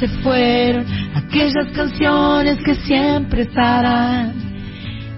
[0.00, 4.32] se fueron, aquellas canciones que siempre estarán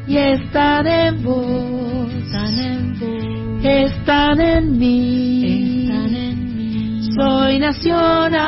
[0.08, 7.10] y están en vos, están en vos, están en mí, están en mí.
[7.16, 8.42] Soy nacional.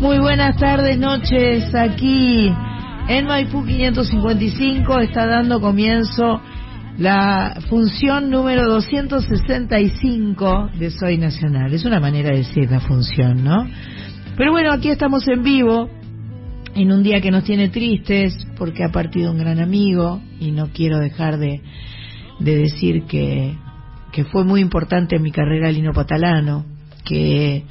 [0.00, 2.52] Muy buenas tardes, noches aquí
[3.08, 6.42] en Maipú 555 está dando comienzo
[7.00, 11.72] la función número 265 de Soy Nacional.
[11.72, 13.66] Es una manera de decir la función, ¿no?
[14.36, 15.88] Pero bueno, aquí estamos en vivo,
[16.74, 20.68] en un día que nos tiene tristes, porque ha partido un gran amigo, y no
[20.74, 21.62] quiero dejar de,
[22.38, 23.56] de decir que,
[24.12, 26.66] que fue muy importante en mi carrera Lino Patalano,
[27.06, 27.64] que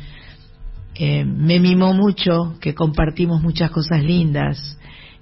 [0.96, 4.79] eh, me mimó mucho, que compartimos muchas cosas lindas,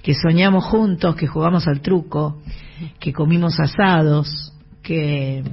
[0.08, 2.42] que soñamos juntos, que jugamos al truco,
[2.98, 5.44] que comimos asados, que...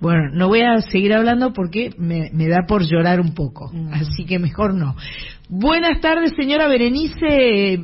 [0.00, 3.92] Bueno, no voy a seguir hablando porque me, me da por llorar un poco, mm.
[3.92, 4.96] así que mejor no.
[5.46, 7.78] Buenas tardes, señora Berenice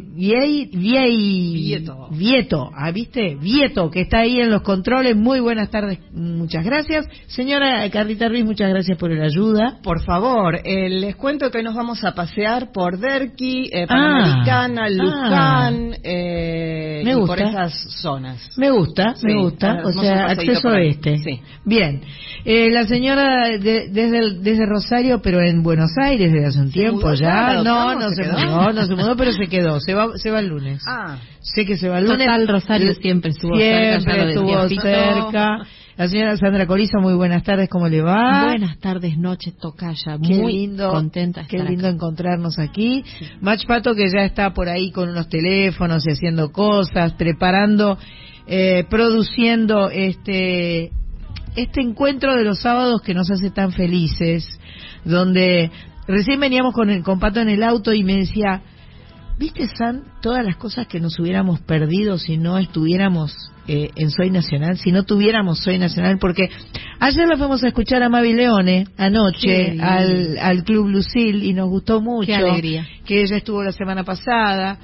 [0.72, 2.08] Vieto.
[2.10, 3.36] Vieto, ¿ah, ¿viste?
[3.38, 5.14] Vieto, que está ahí en los controles.
[5.14, 7.06] Muy buenas tardes, muchas gracias.
[7.26, 9.78] Señora Carlita Ruiz, muchas gracias por la ayuda.
[9.82, 14.90] Por favor, eh, les cuento que nos vamos a pasear por Derqui, eh, Panamericana, ah,
[14.90, 17.34] Luján, eh, me gusta.
[17.34, 18.48] por esas zonas.
[18.56, 19.82] Me gusta, me gusta.
[19.84, 21.18] O sea, acceso este.
[21.18, 21.40] Sí.
[21.66, 22.00] Bien.
[22.42, 23.90] Eh, la señora desde,
[24.40, 28.72] desde Rosario, pero en Buenos Aires desde hace un tiempo ya no, no se, mudó,
[28.72, 29.80] no se mudó, pero se quedó.
[29.80, 30.82] Se va, se va el lunes.
[30.88, 31.18] Ah.
[31.40, 32.26] Sé que se va el lunes.
[32.26, 35.58] Total, Rosario siempre estuvo siempre estuvo cerca.
[35.96, 38.46] La señora Sandra Coriza, muy buenas tardes, ¿cómo le va?
[38.46, 40.16] Buenas tardes, noches, tocaya.
[40.18, 43.04] Muy lindo, contenta Qué lindo encontrarnos aquí.
[43.42, 47.98] Mach Pato que ya está por ahí con unos teléfonos y haciendo cosas, preparando,
[48.46, 50.90] eh, produciendo este
[51.56, 54.58] este encuentro de los sábados que nos hace tan felices,
[55.04, 55.70] donde
[56.10, 58.62] Recién veníamos con, el, con Pato en el auto y me decía,
[59.38, 63.32] ¿viste, San, todas las cosas que nos hubiéramos perdido si no estuviéramos
[63.68, 66.18] eh, en Soy Nacional, si no tuviéramos Soy Nacional?
[66.18, 66.50] Porque
[66.98, 71.68] ayer la fuimos a escuchar a Mavi Leone, anoche, al, al Club Lucil, y nos
[71.68, 72.26] gustó mucho.
[72.26, 72.88] Qué alegría.
[73.04, 74.78] Que ella estuvo la semana pasada.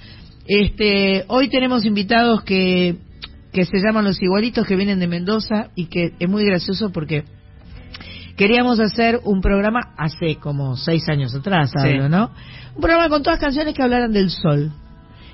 [0.47, 2.99] Este, hoy tenemos invitados que,
[3.53, 7.25] que se llaman Los Igualitos, que vienen de Mendoza, y que es muy gracioso porque
[8.37, 11.73] Queríamos hacer un programa hace como seis años atrás,
[12.09, 12.31] ¿no?
[12.75, 14.73] Un programa con todas canciones que hablaran del sol.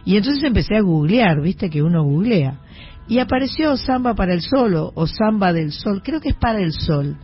[0.04, 2.58] Y entonces empecé a googlear, viste que uno googlea.
[3.08, 6.72] Y apareció Samba para el Sol o Samba del Sol, creo que es para el
[6.72, 7.16] Sol.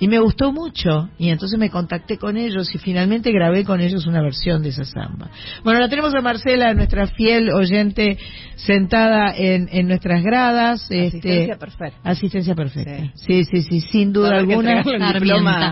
[0.00, 1.10] Y me gustó mucho.
[1.18, 4.84] Y entonces me contacté con ellos y finalmente grabé con ellos una versión de esa
[4.84, 5.30] samba.
[5.62, 8.18] Bueno, la tenemos a Marcela, nuestra fiel oyente,
[8.56, 10.84] sentada en, en nuestras gradas.
[10.84, 12.00] Asistencia este, perfecta.
[12.02, 13.12] Asistencia perfecta.
[13.14, 14.82] Sí, sí, sí, sin duda alguna.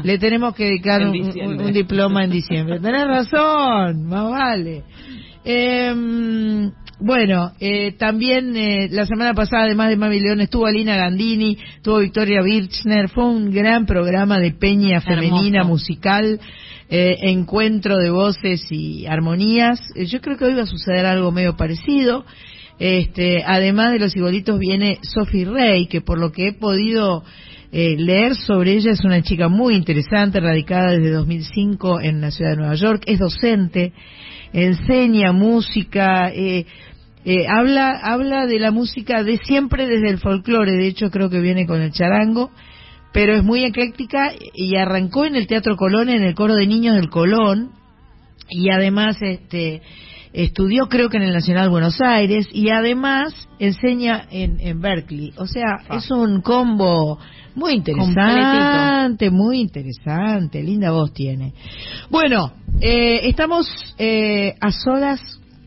[0.04, 2.80] Le tenemos que dedicar un, diploma en diciembre.
[2.80, 4.84] Tenés razón, más vale.
[5.44, 6.70] Eh,
[7.00, 11.98] bueno, eh, también eh, la semana pasada, además de Mami León, estuvo Alina Gandini, estuvo
[11.98, 16.40] Victoria Birchner, fue un gran programa de peña femenina musical,
[16.90, 19.80] eh, encuentro de voces y armonías.
[19.94, 22.24] Eh, yo creo que hoy va a suceder algo medio parecido.
[22.78, 27.24] Este, además de los igualitos viene Sophie Rey, que por lo que he podido
[27.70, 32.52] eh, leer sobre ella es una chica muy interesante, radicada desde 2005 en la ciudad
[32.52, 33.92] de Nueva York, es docente,
[34.52, 36.66] enseña música, eh,
[37.24, 41.40] eh, habla, habla de la música de siempre desde el folclore, de hecho creo que
[41.40, 42.50] viene con el charango,
[43.12, 46.96] pero es muy ecléctica y arrancó en el Teatro Colón, en el coro de niños
[46.96, 47.72] del Colón,
[48.48, 49.82] y además este
[50.32, 55.32] estudió creo que en el Nacional Buenos Aires y además enseña en, en Berkeley.
[55.36, 55.96] O sea, ah.
[55.96, 57.18] es un combo
[57.58, 61.52] muy interesante, muy interesante, linda voz tiene.
[62.08, 63.68] Bueno, eh, estamos
[63.98, 65.20] eh, a solas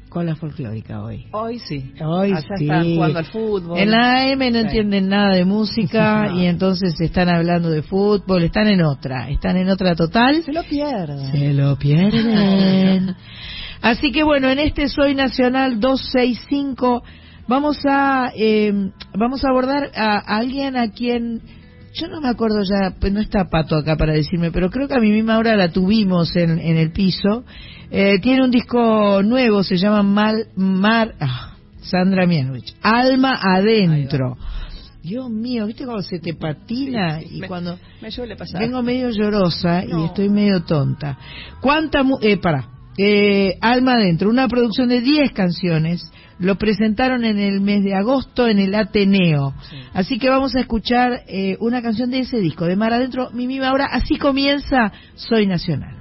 [0.08, 1.26] con la folclórica hoy.
[1.32, 1.94] Hoy sí.
[2.02, 2.64] Hoy sí.
[2.64, 3.80] están jugando al fútbol.
[3.80, 8.68] En la AM no entienden nada de música y entonces están hablando de fútbol, están
[8.68, 10.44] en otra, están en otra total.
[10.44, 11.32] Se lo pierden.
[11.32, 13.16] Se lo pierden.
[13.82, 17.04] Así que bueno, en este Soy Nacional 265
[17.48, 18.72] vamos a eh,
[19.18, 21.42] vamos a abordar a, alguien a quien
[21.94, 24.96] yo no me acuerdo ya, pues no está Pato acá para decirme, pero creo que
[24.96, 27.44] a mi misma hora la tuvimos en, en el piso
[27.90, 34.38] eh, tiene un disco nuevo, se llama Mal, Mar, ah, Sandra Mianovich, Alma Adentro.
[35.04, 37.22] Dios mío, ¿viste cómo se te patina?
[37.22, 38.62] y cuando me pasar.
[38.62, 41.18] vengo medio llorosa y estoy medio tonta.
[41.60, 46.12] ¿Cuánta, eh, para, eh, Alma Adentro, una producción de 10 canciones.
[46.40, 49.54] Lo presentaron en el mes de agosto en el Ateneo.
[49.94, 53.60] Así que vamos a escuchar eh, una canción de ese disco, de Mar Adentro, Mimi
[53.60, 56.01] Ahora Así comienza Soy Nacional.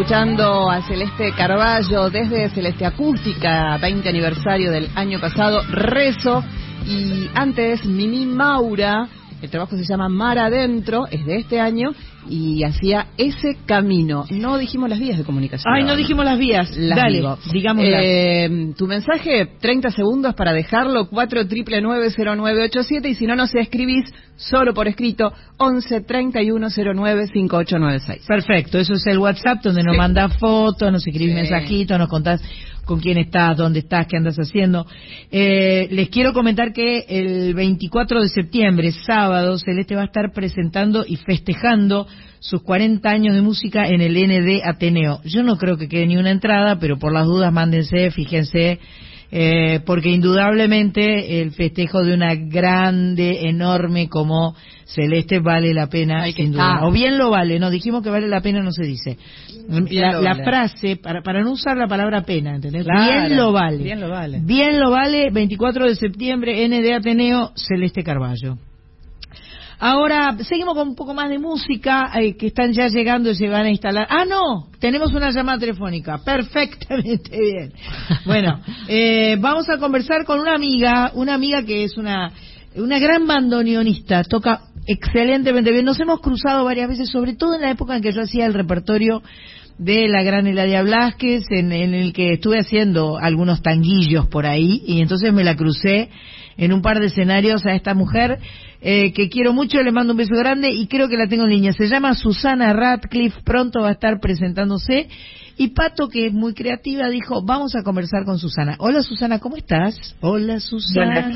[0.00, 6.42] escuchando a Celeste Carballo desde Celeste Acústica, 20 aniversario del año pasado, Rezo,
[6.86, 9.06] y antes Mimi Maura,
[9.42, 11.90] el trabajo se llama Mar Adentro, es de este año,
[12.28, 14.24] y hacía ese camino.
[14.30, 15.72] No dijimos las vías de comunicación.
[15.74, 16.76] Ay, no dijimos las vías.
[16.76, 17.84] Las Dale, digamos.
[17.86, 24.12] Eh, tu mensaje, 30 segundos para dejarlo, 4 triple 90987 y si no nos escribís
[24.36, 28.26] solo por escrito 11 31 09 5896.
[28.26, 32.42] Perfecto, eso es el WhatsApp donde nos manda fotos, nos escribís mensajitos, nos contás
[32.84, 34.86] con quién estás, dónde estás, qué andas haciendo.
[35.30, 41.04] Eh, les quiero comentar que el 24 de septiembre, sábado, Celeste va a estar presentando
[41.06, 42.06] y festejando
[42.40, 45.20] sus 40 años de música en el ND Ateneo.
[45.24, 48.80] Yo no creo que quede ni una entrada, pero por las dudas mándense, fíjense,
[49.32, 54.54] eh, porque indudablemente el festejo de una grande, enorme como
[54.86, 56.80] Celeste vale la pena, sin duda.
[56.82, 59.16] O bien lo vale, no dijimos que vale la pena, no se dice.
[59.68, 62.84] La, frase, para, para no usar la palabra pena, ¿entendés?
[62.84, 63.78] bien lo vale.
[63.78, 64.40] Bien lo vale.
[64.42, 68.56] Bien lo vale, 24 de septiembre, ND Ateneo, Celeste Carballo.
[69.82, 73.48] Ahora, seguimos con un poco más de música, eh, que están ya llegando y se
[73.48, 74.06] van a instalar.
[74.10, 76.18] Ah, no, tenemos una llamada telefónica.
[76.22, 77.72] Perfectamente bien.
[78.26, 82.30] Bueno, eh, vamos a conversar con una amiga, una amiga que es una,
[82.76, 85.86] una gran bandoneonista, toca excelentemente bien.
[85.86, 88.52] Nos hemos cruzado varias veces, sobre todo en la época en que yo hacía el
[88.52, 89.22] repertorio
[89.78, 94.82] de la gran Eladia Blasquez, en, en el que estuve haciendo algunos tanguillos por ahí,
[94.86, 96.10] y entonces me la crucé
[96.58, 98.40] en un par de escenarios a esta mujer
[98.80, 101.50] eh, que quiero mucho, le mando un beso grande y creo que la tengo en
[101.50, 101.72] línea.
[101.72, 105.08] Se llama Susana Radcliffe, pronto va a estar presentándose.
[105.58, 108.76] Y Pato, que es muy creativa, dijo, vamos a conversar con Susana.
[108.78, 110.16] Hola Susana, ¿cómo estás?
[110.22, 111.28] Hola Susana.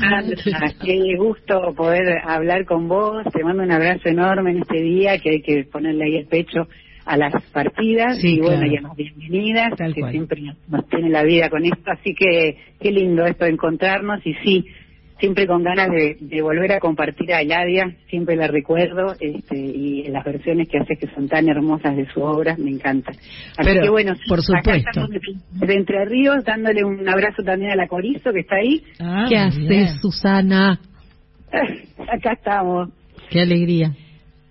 [0.83, 3.23] qué gusto poder hablar con vos.
[3.31, 6.67] Te mando un abrazo enorme en este día, que hay que ponerle ahí el pecho
[7.05, 11.51] a las partidas y bueno, y a las bienvenidas, que siempre nos tiene la vida
[11.51, 11.91] con esto.
[11.91, 14.65] Así que qué lindo esto de encontrarnos y sí,
[15.19, 20.23] siempre con ganas de, volver a compartir a Eladia, siempre la recuerdo, este, y las
[20.23, 23.15] versiones que hace que son tan hermosas de su obra, me encantan.
[23.57, 25.07] Así que bueno, por supuesto.
[25.07, 28.83] de, Entre Ríos, dándole un abrazo también a la Corizo que está ahí.
[28.99, 30.79] Ah, ¿Qué haces, Susana?
[32.11, 32.89] Acá estamos.
[33.29, 33.93] Qué alegría.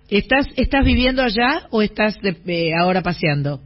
[0.09, 2.17] ¿Estás, estás viviendo allá o estás
[2.79, 3.61] ahora paseando?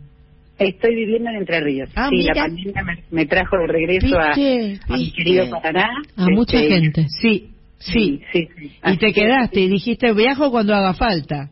[0.59, 1.89] Estoy viviendo en Entre Ríos.
[1.95, 5.87] Ah, sí, la pandemia me, trajo de regreso a, mi querido Paraná.
[6.17, 7.05] A mucha este, gente.
[7.21, 8.21] Sí, sí.
[8.33, 8.49] sí,
[8.85, 11.49] y te quedaste y dijiste, viajo cuando haga falta.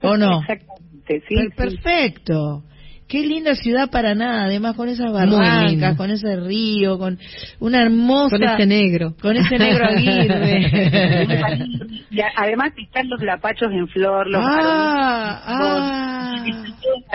[0.00, 0.40] ¿O no?
[0.48, 1.36] Exactamente, sí.
[1.54, 2.64] Perfecto.
[3.08, 7.18] Qué linda ciudad para nada, además con esas barrancas, con ese río, con
[7.58, 8.36] una hermosa...
[8.36, 9.14] Con ese negro.
[9.18, 10.60] Con ese negro Aguirre.
[12.10, 16.44] y además están los lapachos en flor, los ah, ah.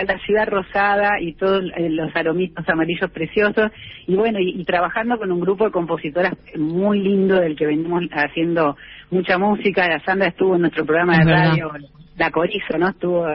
[0.04, 3.70] la ciudad rosada y todos eh, los aromitos amarillos preciosos.
[4.08, 8.76] Y bueno, y, trabajando con un grupo de compositoras muy lindo del que venimos haciendo
[9.12, 9.86] mucha música.
[9.88, 11.70] La Sandra estuvo en nuestro programa de radio,
[12.16, 12.88] La Corizo, ¿no?
[12.88, 13.28] Estuvo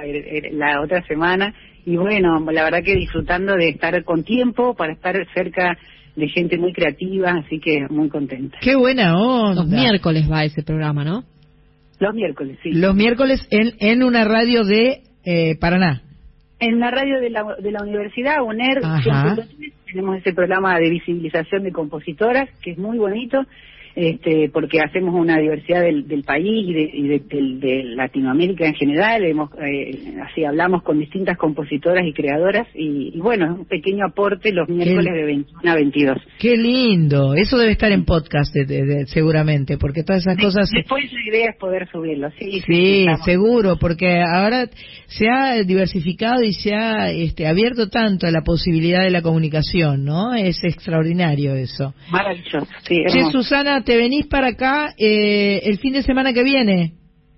[0.52, 1.54] la otra semana
[1.86, 5.78] y bueno, la verdad que disfrutando de estar con tiempo para estar cerca
[6.16, 8.58] de gente muy creativa, así que muy contenta.
[8.62, 9.64] Qué buena onda.
[9.64, 11.24] Los miércoles va ese programa, ¿no?
[12.00, 12.72] Los miércoles, sí.
[12.72, 16.02] Los miércoles en, en una radio de eh, Paraná.
[16.60, 18.82] En la radio de la, de la Universidad, UNER,
[19.86, 23.46] tenemos ese programa de visibilización de compositoras, que es muy bonito
[23.96, 29.24] este, porque hacemos una diversidad del, del país y, de, de, Latinoamérica en general.
[29.24, 34.52] Hemos, eh, así hablamos con distintas compositoras y creadoras y, bueno, es un pequeño aporte
[34.52, 36.18] los miércoles de 21 a 22.
[36.40, 37.34] Qué lindo.
[37.34, 38.56] Eso debe estar en podcast
[39.08, 40.70] seguramente, porque todas esas cosas.
[40.72, 42.62] Después la idea es poder subirlo, sí.
[42.66, 44.68] Sí, seguro, porque ahora
[45.08, 50.06] se ha diversificado y se ha este, abierto tanto a la posibilidad de la comunicación,
[50.06, 50.34] ¿no?
[50.34, 51.94] Es extraordinario eso.
[52.12, 53.04] Maravilloso, sí.
[53.32, 56.94] Susana, te venís para acá eh, el fin de semana que viene.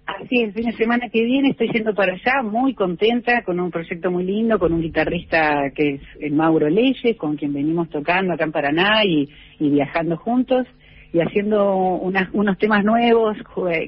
[0.06, 3.72] Así, el fin de semana que viene estoy yendo para allá, muy contenta, con un
[3.72, 8.34] proyecto muy lindo, con un guitarrista que es el Mauro Leyes, con quien venimos tocando
[8.34, 10.68] acá en Paraná y, viajando juntos
[11.14, 13.38] y haciendo unos temas nuevos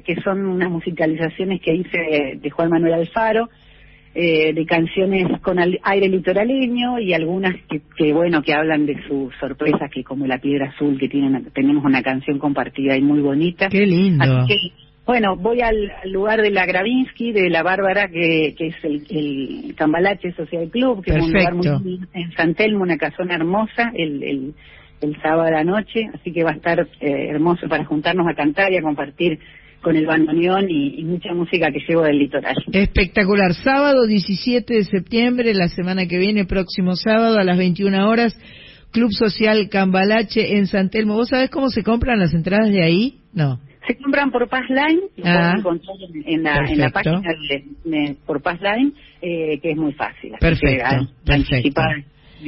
[0.05, 3.49] que son unas musicalizaciones que hice de Juan Manuel Alfaro
[4.15, 7.55] eh, de canciones con aire litoraleño y algunas
[7.97, 11.83] que, bueno que hablan de sus sorpresas que como la piedra azul que tienen tenemos
[11.83, 13.69] una canción compartida y muy bonita.
[13.69, 14.45] Qué lindo.
[15.05, 19.75] Bueno voy al, lugar de la Gravinsky de la Bárbara que, que es el, el
[19.75, 24.23] Cambalache Social Club que es un lugar muy en San Telmo una casona hermosa el,
[24.23, 24.53] el,
[25.03, 26.09] el sábado a la noche.
[26.13, 29.39] Así que va a estar eh, hermoso para juntarnos a cantar y a compartir
[29.83, 32.55] con el bandoneón y, mucha música que llevo del litoral.
[32.71, 33.53] Espectacular.
[33.53, 38.35] Sábado 17 de septiembre, la semana que viene, próximo sábado a las 21 horas,
[38.91, 41.15] Club Social Cambalache en San Telmo.
[41.15, 43.19] ¿Vos sabés cómo se compran las entradas de ahí?
[43.33, 43.59] No.
[43.85, 47.21] Se compran por Passline, lo ah, encontrar en, la, en la, página
[47.83, 50.31] de, por Passline, eh, que es muy fácil.
[50.39, 51.81] Perfecto, perfecto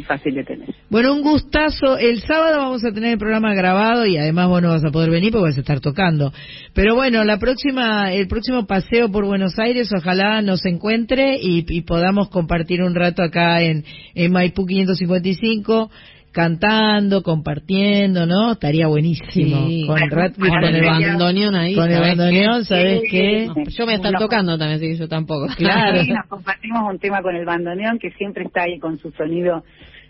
[0.03, 0.69] fácil de tener.
[0.89, 1.97] Bueno, un gustazo.
[1.97, 5.09] El sábado vamos a tener el programa grabado y además vos no vas a poder
[5.09, 6.31] venir porque vas a estar tocando.
[6.73, 12.29] Pero bueno, la próxima, el próximo paseo por Buenos Aires, ojalá nos encuentre y, podamos
[12.29, 13.83] compartir un rato acá en,
[14.15, 15.91] en Maipú 555
[16.35, 18.51] cantando, compartiendo, ¿no?
[18.51, 19.57] Estaría buenísimo.
[19.87, 21.73] con con el bandoneón ahí.
[21.73, 23.47] Con el bandoneón, ¿sabes qué?
[23.69, 25.47] yo me están tocando también, así que yo tampoco.
[25.55, 26.03] Claro.
[26.03, 29.63] nos compartimos un tema con el bandoneón que siempre está ahí con su sonido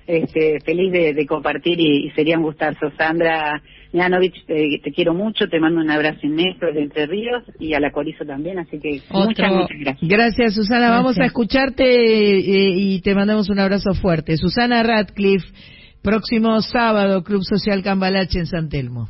[0.07, 2.91] este, feliz de, compartir y, sería un gustazo.
[2.97, 3.61] Sandra
[3.93, 7.91] Mianovich, te, quiero mucho, te mando un abrazo inmenso de Entre Ríos y a la
[7.91, 10.09] Corizo también, así que muchas, muchas gracias.
[10.09, 10.89] Gracias, Susana.
[10.89, 14.37] Vamos a escucharte eh, y te mandamos un abrazo fuerte.
[14.37, 15.74] Susana Radcliffe
[16.05, 19.09] Próximo sábado, Club Social Cambalache en San Telmo.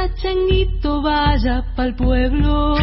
[0.00, 2.74] Corra changuito, vaya pa'l pueblo.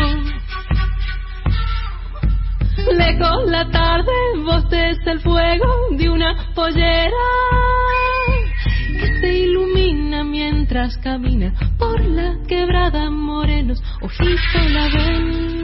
[2.95, 4.11] Lejos la tarde,
[4.45, 5.65] bosteza el fuego
[5.97, 7.27] de una pollera
[8.99, 15.56] que se ilumina mientras camina por la quebrada morenos, ojito la ven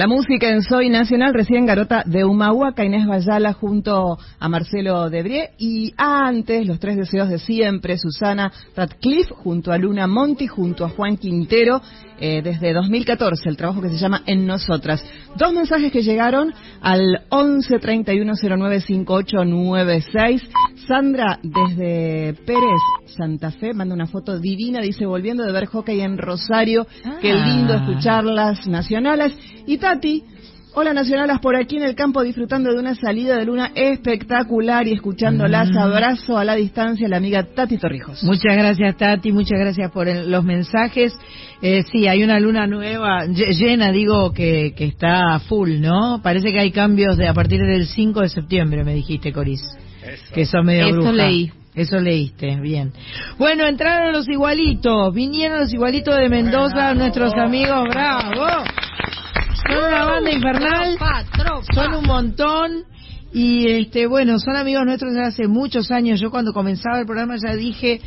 [0.00, 5.50] La música en Soy Nacional recién Garota de Humahuaca, Inés Bayala junto a Marcelo Debré
[5.58, 10.88] y antes Los Tres Deseos de Siempre, Susana Radcliffe junto a Luna Monti, junto a
[10.88, 11.82] Juan Quintero
[12.18, 15.04] eh, desde 2014, el trabajo que se llama En Nosotras.
[15.36, 20.42] Dos mensajes que llegaron al 11 31 09 5896.
[20.86, 22.80] Sandra desde Pérez,
[23.16, 26.86] Santa Fe, manda una foto divina, dice volviendo de ver hockey en Rosario,
[27.20, 27.46] qué ah.
[27.46, 29.34] lindo escucharlas nacionales.
[29.66, 30.24] Y Tati,
[30.72, 34.92] Hola Nacionalas por aquí en el campo disfrutando de una salida de luna espectacular y
[34.92, 35.68] escuchándolas.
[35.68, 35.78] Mm.
[35.78, 38.22] Abrazo a la distancia la amiga Tati Torrijos.
[38.22, 41.12] Muchas gracias Tati, muchas gracias por los mensajes.
[41.60, 46.20] Eh, sí, hay una luna nueva, llena, digo, que, que está full, ¿no?
[46.22, 49.62] Parece que hay cambios de a partir del 5 de septiembre, me dijiste, Coris.
[50.32, 51.52] Que son medio Eso leí.
[51.74, 52.92] Eso leíste, bien.
[53.38, 58.64] Bueno, entraron los igualitos, vinieron los igualitos de Mendoza, nuestros amigos, bravo.
[59.68, 60.98] Son una banda infernal,
[61.72, 62.84] son un montón.
[63.32, 66.20] Y este bueno, son amigos nuestros desde hace muchos años.
[66.20, 68.00] Yo cuando comenzaba el programa ya dije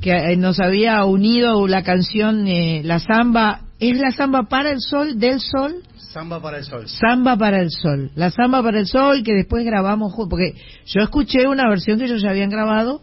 [0.00, 3.60] que eh, nos había unido la canción eh, La Samba.
[3.78, 5.82] ¿Es la Samba para el Sol, del Sol?
[6.14, 6.88] Samba para el Sol.
[6.88, 8.10] Samba para el Sol.
[8.14, 10.54] La Samba para el Sol que después grabamos, porque
[10.86, 13.02] yo escuché una versión que ellos ya habían grabado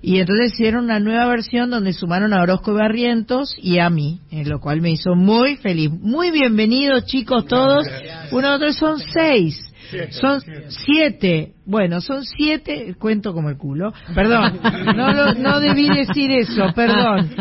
[0.00, 4.20] y entonces hicieron una nueva versión donde sumaron a Orozco y Barrientos y a mí,
[4.30, 5.90] en lo cual me hizo muy feliz.
[5.90, 7.84] Muy bienvenidos chicos todos.
[8.30, 9.71] Uno, dos, son seis.
[10.10, 11.52] Son siete.
[11.64, 12.94] Bueno, son siete.
[12.98, 13.92] Cuento como el culo.
[14.14, 14.60] Perdón.
[14.96, 16.72] No, no debí decir eso.
[16.74, 17.34] Perdón.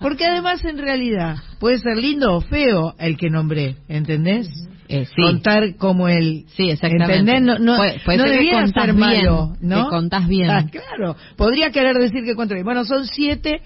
[0.00, 3.76] Porque además en realidad puede ser lindo o feo el que nombré.
[3.88, 4.48] ¿Entendés?
[4.90, 10.26] Eh, contar como el sí exactamente no, no, puede, debía ser malo no que contás
[10.26, 13.60] bien ah, claro podría querer decir que cuento bien bueno son siete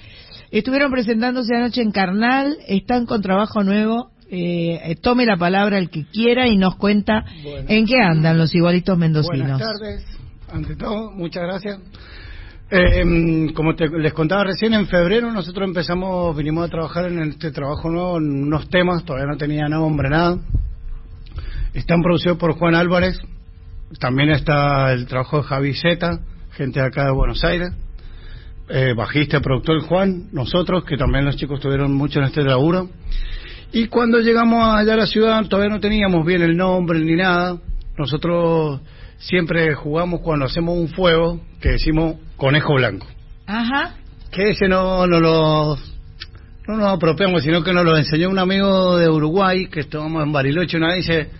[0.50, 6.06] estuvieron presentándose anoche en Carnal están con trabajo nuevo eh, tome la palabra el que
[6.06, 9.58] quiera y nos cuenta en qué andan los igualitos mendocinos.
[9.58, 10.06] Buenas tardes,
[10.50, 11.78] ante todo, muchas gracias.
[12.70, 17.50] Eh, em, como les contaba recién, en febrero nosotros empezamos, vinimos a trabajar en este
[17.50, 20.38] trabajo nuevo, en unos temas, todavía no tenía nombre, nada.
[21.74, 23.18] Están producidos por Juan Álvarez,
[24.00, 26.20] también está el trabajo de Javi Zeta,
[26.52, 27.70] gente de acá de Buenos Aires,
[28.70, 32.88] eh, bajista, productor Juan, nosotros, que también los chicos tuvieron mucho en este laburo.
[33.72, 37.58] Y cuando llegamos allá a la ciudad todavía no teníamos bien el nombre ni nada.
[37.96, 38.80] Nosotros
[39.18, 43.06] siempre jugamos cuando hacemos un fuego que decimos conejo blanco.
[43.46, 43.94] Ajá.
[44.30, 45.76] Que ese no, no lo
[46.68, 50.32] no nos apropiamos, sino que nos lo enseñó un amigo de Uruguay que estábamos en
[50.32, 51.30] Bariloche una vez dice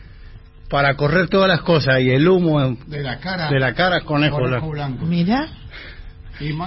[0.69, 4.39] para correr todas las cosas y el humo de la cara de la cara conejo,
[4.71, 5.05] blanco.
[5.05, 5.49] Mira.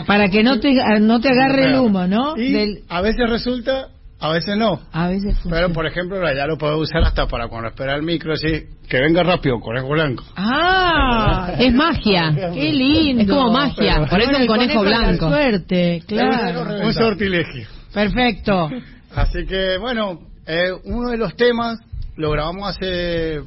[0.05, 2.37] Para que no te no te agarre el humo, ¿no?
[2.37, 3.89] Y a veces resulta
[4.25, 4.79] a veces no.
[4.91, 8.33] A veces Pero, por ejemplo, ya lo puedo usar hasta para cuando espera el micro,
[8.33, 10.23] así, que venga rápido, conejo blanco.
[10.35, 12.33] Ah, es magia.
[12.53, 13.23] Qué lindo.
[13.23, 14.05] Es como magia.
[14.09, 15.29] por eso el conejo, blanco.
[15.29, 16.85] Suerte, claro.
[16.85, 17.67] Un sortilegio.
[17.93, 18.69] Perfecto.
[19.15, 21.79] Así que, bueno, eh, uno de los temas
[22.17, 23.41] lo grabamos hace,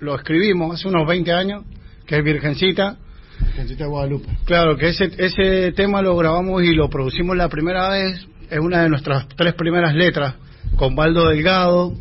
[0.00, 1.64] lo escribimos hace unos 20 años,
[2.06, 2.96] que es Virgencita.
[3.40, 4.28] Virgencita de Guadalupe.
[4.44, 8.82] Claro, que ese, ese tema lo grabamos y lo producimos la primera vez es una
[8.82, 10.34] de nuestras tres primeras letras,
[10.76, 11.94] con Baldo Delgado,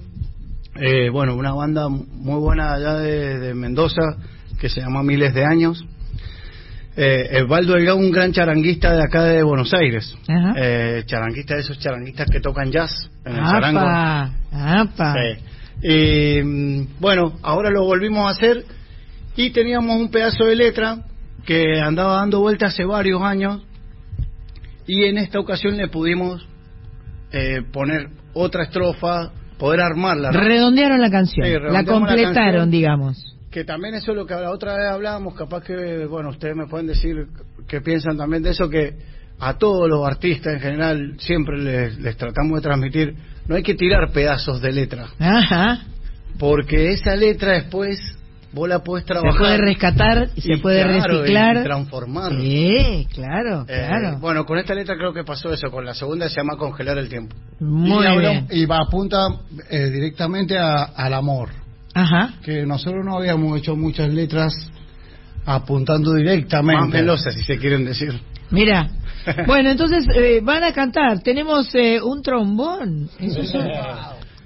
[0.75, 4.01] eh, bueno, una banda muy buena allá de, Mendoza,
[4.59, 5.85] que se llama Miles de Años.
[6.97, 10.15] Eh, Baldo Delgado, un gran charanguista de acá de Buenos Aires.
[10.57, 13.79] Eh, charanguista de esos charanguistas que tocan jazz en el charango.
[15.81, 18.63] Y mm, bueno, ahora lo volvimos a hacer
[19.35, 20.99] y teníamos un pedazo de letra
[21.45, 23.61] que andaba dando vuelta hace varios años
[24.87, 26.47] y en esta ocasión le pudimos
[27.31, 30.31] eh, poner otra estrofa, poder armarla.
[30.31, 33.35] Redondearon la canción, la completaron, digamos.
[33.49, 36.67] Que también eso es lo que la otra vez hablábamos, capaz que, bueno, ustedes me
[36.67, 37.27] pueden decir
[37.67, 38.95] qué piensan también de eso, que
[39.39, 43.15] a todos los artistas en general siempre les, les tratamos de transmitir,
[43.47, 45.07] no hay que tirar pedazos de letra.
[45.19, 45.85] Ajá.
[46.37, 47.99] Porque esa letra después
[48.55, 49.33] vos la puedes trabajar.
[49.33, 51.57] Se puede rescatar y, se puede reciclar.
[51.57, 52.31] Y transformar.
[52.31, 54.17] Sí, claro, eh, claro.
[54.19, 55.69] Bueno, con esta letra creo que pasó eso.
[55.69, 57.35] Con la segunda se llama Congelar el Tiempo.
[57.59, 58.47] Muy y bien.
[58.49, 59.27] y va, apunta
[59.69, 61.49] eh, directamente al amor.
[61.93, 62.35] Ajá.
[62.43, 64.53] Que nosotros no habíamos hecho muchas letras
[65.45, 67.03] apuntando directamente.
[67.03, 68.19] Más si se quieren decir.
[68.51, 68.89] Mira.
[69.47, 71.19] bueno, entonces eh, van a cantar.
[71.21, 71.67] Tenemos
[72.03, 73.09] un trombón.
[73.19, 73.67] Eso es un...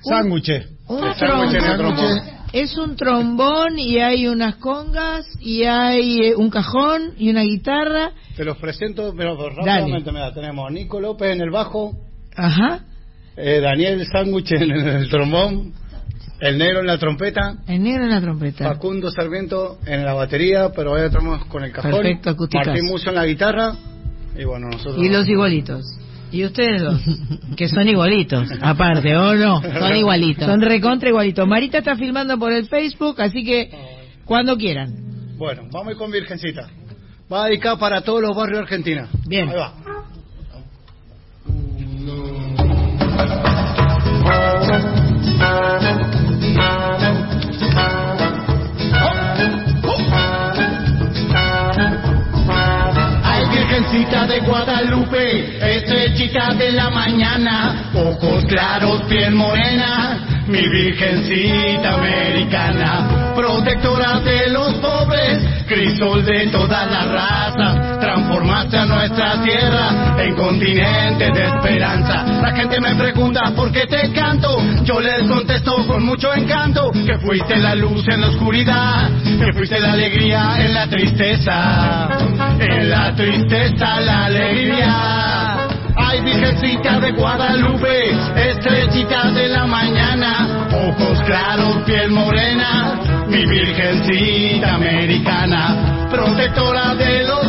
[0.01, 0.49] Sándwich.
[0.87, 2.18] Un trombón.
[2.51, 8.11] Es un trombón y hay unas congas y hay eh, un cajón y una guitarra.
[8.35, 11.95] Te los presento, pero rápidamente, mira, tenemos Nico López en el bajo.
[12.35, 12.85] Ajá.
[13.37, 15.73] Eh, Daniel Sándwich en el trombón.
[16.39, 17.57] El negro en la trompeta.
[17.67, 18.63] El negro en la trompeta.
[18.63, 21.91] Facundo Sarmiento en la batería, pero ahí estamos con el cajón.
[21.91, 23.75] Perfecto, Martín Muso en la guitarra.
[24.37, 25.03] Y bueno, nosotros.
[25.03, 25.85] Y los igualitos.
[26.31, 27.01] Y ustedes dos,
[27.57, 29.61] que son igualitos, aparte, ¿o no?
[29.61, 30.45] Son igualitos.
[30.45, 31.47] Son recontra igualitos.
[31.47, 33.71] Marita está filmando por el Facebook, así que
[34.25, 34.93] cuando quieran.
[35.37, 36.69] Bueno, vamos con Virgencita.
[37.31, 39.07] Va dedicada para todos los barrios de Argentina.
[39.27, 39.49] Bien.
[39.49, 39.73] Ahí va.
[53.91, 64.19] Virgencita de Guadalupe, estrechita de la mañana, ojos claros, piel morena, mi Virgencita americana, protectora
[64.19, 67.98] de los pobres, crisol de todas las razas,
[68.29, 72.23] transformaste a nuestra tierra en continente de esperanza.
[72.41, 77.17] La gente me pregunta por qué te canto, yo les contesto con mucho encanto que
[77.17, 82.09] fuiste la luz en la oscuridad, que fuiste la alegría en la tristeza,
[82.59, 85.57] en la tristeza la alegría.
[85.95, 96.07] Ay, Virgencita de Guadalupe, estrellita de la mañana, ojos claros, piel morena, mi Virgencita americana,
[96.09, 97.48] protectora de los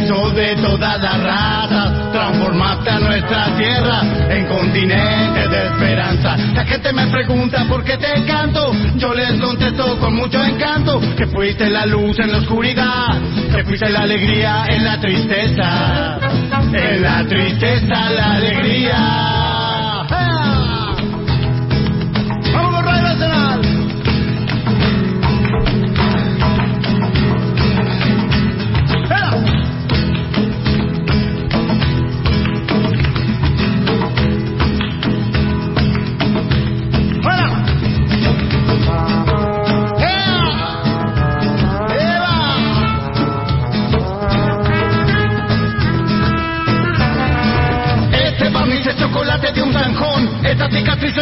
[0.00, 6.36] De todas las razas, transformaste a nuestra tierra en continente de esperanza.
[6.54, 11.26] La gente me pregunta por qué te canto, yo les contesto con mucho encanto, que
[11.26, 13.20] fuiste la luz en la oscuridad,
[13.54, 16.18] que fuiste la alegría en la tristeza,
[16.72, 19.39] en la tristeza la alegría.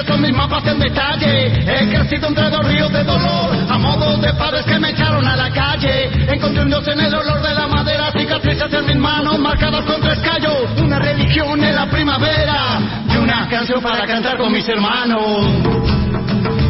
[0.07, 1.47] Con mis mapas en detalle.
[1.47, 5.37] He crecido entre dos ríos de dolor, a modo de padres que me echaron a
[5.37, 6.11] la calle.
[6.33, 10.01] Encontré un dios en el olor de la madera, cicatrices en mis manos marcadas con
[10.01, 10.71] tres callos.
[10.79, 12.81] Una religión en la primavera
[13.13, 15.47] y una canción para cantar con mis hermanos.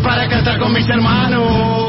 [0.03, 1.89] Para cantar con mis hermanos.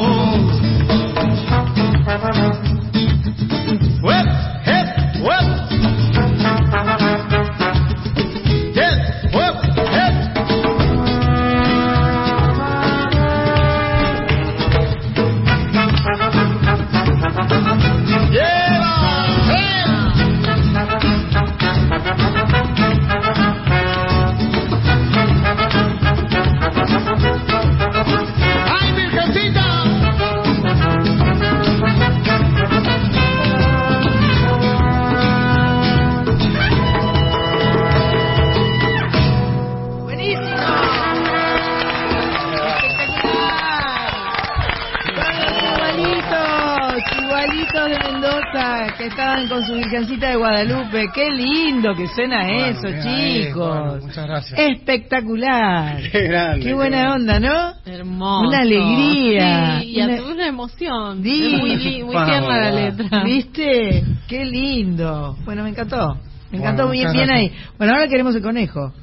[49.49, 51.07] Con su Virgencita de Guadalupe.
[51.13, 54.03] Qué lindo que suena eso, chicos.
[54.03, 54.59] muchas gracias.
[54.59, 56.01] Espectacular.
[56.11, 56.65] Qué grande.
[56.65, 57.73] Qué buena onda, ¿no?
[57.85, 58.47] Hermoso.
[58.47, 59.83] Una alegría.
[59.83, 60.23] y una...
[60.23, 61.23] una emoción.
[61.23, 61.57] Sí.
[61.59, 63.23] muy, muy tierna la letra.
[63.23, 64.03] ¿Viste?
[64.27, 65.35] Qué lindo.
[65.43, 66.17] Bueno, me encantó.
[66.51, 67.51] Me encantó bien, bien ahí.
[67.77, 68.93] Bueno, ahora queremos el conejo.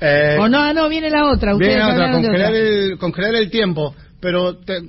[0.00, 1.54] Eh, o no, no, viene la otra.
[1.54, 3.94] Ustedes viene otra, congelar el, congelar el tiempo.
[4.20, 4.80] Pero te,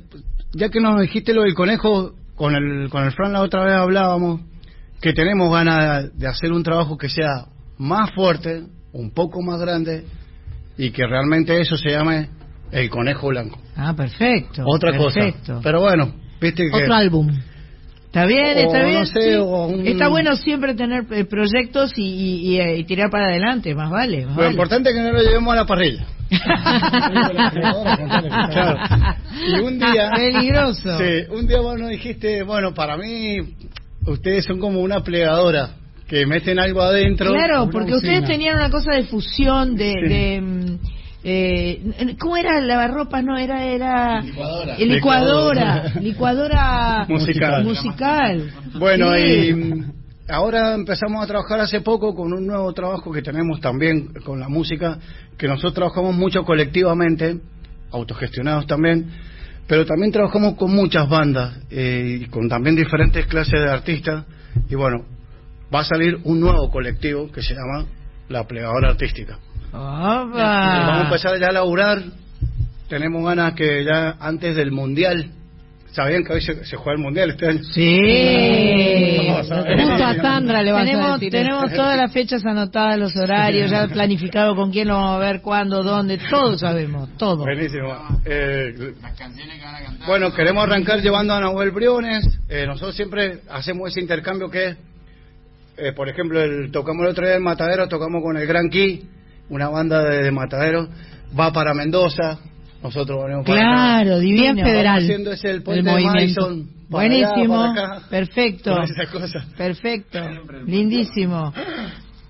[0.53, 3.75] ya que nos dijiste lo del conejo, con el, con el Fran la otra vez
[3.75, 4.41] hablábamos
[5.05, 7.45] que tenemos ganas de hacer un trabajo que sea
[7.77, 10.03] más fuerte, un poco más grande
[10.79, 12.27] y que realmente eso se llame
[12.71, 13.59] el conejo blanco.
[13.75, 14.63] Ah, perfecto.
[14.65, 15.57] Otra perfecto.
[15.57, 15.61] cosa.
[15.61, 16.75] Pero bueno, viste que...
[16.75, 17.29] Otro álbum.
[18.07, 18.99] Está bien, está O bien.
[18.99, 19.39] no sé, sí.
[19.39, 23.75] un- Está bueno siempre tener eh, proyectos y, y- y, eh, y tirar para adelante,
[23.75, 24.25] más vale.
[24.25, 24.51] Más Lo vale.
[24.53, 26.03] importante es que no lo llevemos a la parrilla.
[28.51, 28.79] Claro.
[29.47, 30.09] Y un día...
[30.15, 30.97] Peligroso.
[30.97, 33.37] Sí, un día vos nos dijiste, bueno, para mí
[34.07, 35.69] ustedes son como una plegadora
[36.07, 37.31] que meten algo adentro.
[37.31, 38.13] Claro, porque usina.
[38.13, 39.91] ustedes tenían una cosa de fusión, de...
[39.91, 40.07] Sí.
[40.07, 40.79] de, mm,
[41.27, 43.23] eh, ¿Cómo era lavarropas?
[43.23, 43.63] No, era...
[43.65, 44.75] era Licuadora.
[44.77, 45.93] Eh, licuadora.
[45.99, 47.63] licuadora Musical.
[47.63, 48.51] musical.
[48.77, 49.47] Bueno, Sí.
[49.49, 49.91] y mm,
[50.29, 54.47] ahora empezamos a trabajar hace poco con un nuevo trabajo que tenemos también con la
[54.49, 54.99] música,
[55.37, 57.37] que nosotros trabajamos mucho colectivamente,
[57.91, 59.07] autogestionados también,
[59.67, 64.25] pero también trabajamos con muchas bandas eh, y con también diferentes clases de artistas.
[64.69, 65.05] Y bueno,
[65.73, 67.85] va a salir un nuevo colectivo que se llama
[68.29, 69.39] La Plegadora Artística.
[69.71, 72.01] Vamos a empezar ya a laburar.
[72.87, 75.31] Tenemos ganas que ya antes del Mundial.
[75.95, 77.63] ¿Sabían que hoy se, se juega el Mundial este año?
[77.73, 79.29] Sí.
[79.29, 79.43] A.
[79.43, 81.75] Justo a Sandra le vas a tenemos, decir tenemos eso.
[81.75, 85.83] todas las fechas anotadas, los horarios, ya planificado con quién lo vamos a ver, cuándo,
[85.83, 87.37] dónde, todo sabemos, todo.
[87.37, 87.95] Buenísimo.
[88.25, 88.93] Eh,
[90.05, 92.25] bueno, queremos arrancar llevando a Nahuel Briones.
[92.49, 94.77] Eh, nosotros siempre hacemos ese intercambio que es,
[95.77, 99.07] eh, por ejemplo, el, tocamos el otro día en Matadero, tocamos con el Gran Key,
[99.49, 100.89] una banda de, de Matadero.
[101.39, 102.39] Va para Mendoza,
[102.85, 103.43] nosotros para acá.
[103.45, 104.53] Claro, divino.
[104.53, 105.03] Bien federal.
[105.03, 106.41] Haciendo ese el puente El de movimiento.
[106.41, 106.69] Madison.
[106.89, 108.07] para allá, Buenísimo, para acá.
[108.09, 108.75] perfecto,
[109.57, 110.19] perfecto,
[110.65, 111.53] lindísimo.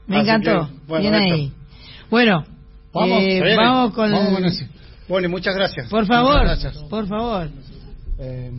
[0.08, 1.34] Me Así encantó, que, bueno, bien esto.
[1.36, 1.51] ahí.
[2.10, 2.45] Bueno,
[2.93, 4.12] Vamos, eh, vamos con...
[4.12, 4.64] Vamos.
[5.10, 5.89] Bueno, y muchas gracias.
[5.89, 6.78] Por favor, gracias.
[6.89, 7.49] por favor.
[8.20, 8.51] Eh,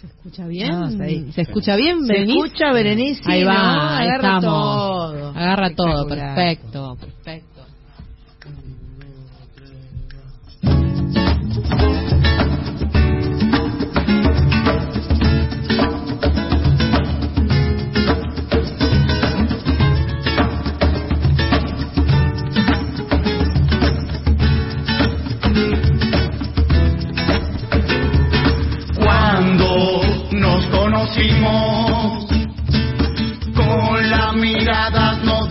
[0.00, 1.00] ¿Se escucha bien?
[1.02, 1.32] Ahí.
[1.32, 2.38] ¿Se escucha bien, ¿Se Berenice?
[2.38, 3.22] escucha, Berenice?
[3.26, 4.42] Ahí va, No, ahí agarra estamos.
[4.44, 5.28] todo.
[5.30, 7.49] Agarra todo, perfecto, perfecto.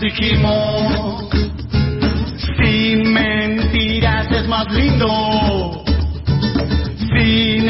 [0.00, 1.28] Dijimos,
[2.58, 5.79] sin mentiras es más lindo,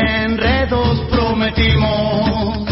[0.01, 2.67] enredos prometimos,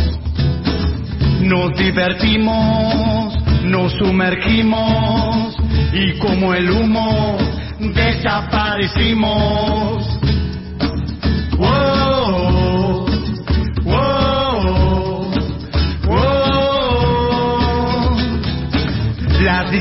[1.40, 5.56] nos divertimos, nos sumergimos
[5.92, 7.36] y como el humo
[7.78, 10.18] desaparecimos.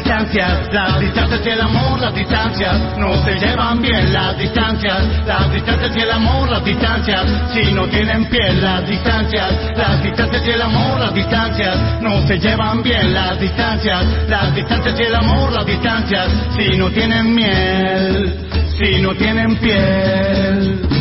[0.07, 5.51] Distancias, las distancias y el amor, las distancias no se llevan bien, las distancias, las
[5.51, 10.49] distancias y el amor, las distancias, si no tienen piel, las distancias, las distancias y
[10.51, 15.51] el amor, las distancias no se llevan bien, las distancias, las distancias y el amor,
[15.51, 18.47] las distancias, si no tienen miel,
[18.79, 20.96] si no tienen piel.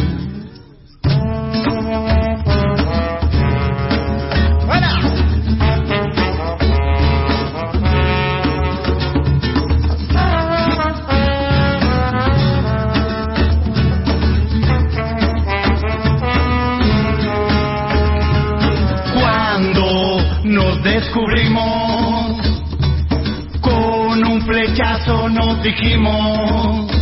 [25.66, 26.92] Dijimos,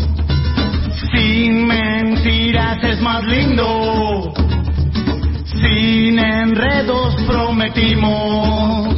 [1.13, 4.33] sin mentiras es más lindo,
[5.45, 8.97] sin enredos prometimos,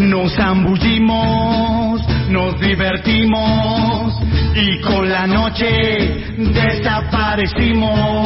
[0.00, 4.14] nos zambullimos, nos divertimos
[4.56, 8.23] y con la noche desaparecimos.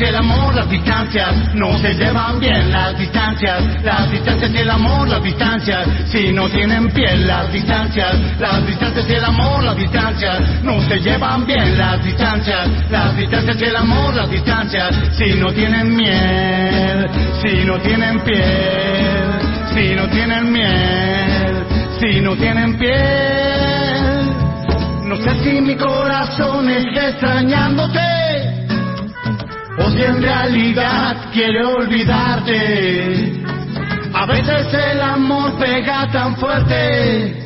[0.00, 4.70] y el amor, las distancias no se llevan bien, las distancias, las distancias y el
[4.70, 9.76] amor, las distancias, si no tienen piel, las distancias, las distancias y el amor, las
[9.76, 10.62] distancias.
[10.62, 15.52] No se llevan bien, las distancias, las distancias y el amor, las distancias, si no
[15.52, 17.06] tienen miel,
[17.42, 19.38] si no tienen piel,
[19.74, 21.64] si no tienen miel,
[22.00, 24.30] si no tienen piel.
[25.04, 28.19] No sé si mi corazón está extrañándote
[29.90, 33.42] si en realidad quiere olvidarte.
[34.12, 37.42] A veces el amor pega tan fuerte,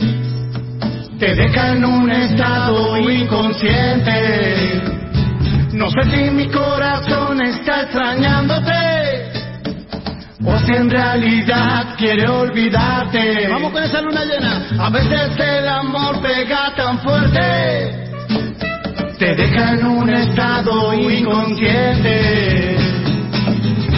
[1.18, 4.82] te deja en un estado inconsciente.
[5.72, 9.32] No sé si mi corazón está extrañándote,
[10.44, 13.48] o si en realidad quiere olvidarte.
[13.48, 14.66] Vamos con esa luna llena.
[14.78, 18.03] A veces el amor pega tan fuerte
[19.18, 22.76] te deja en un estado inconsciente.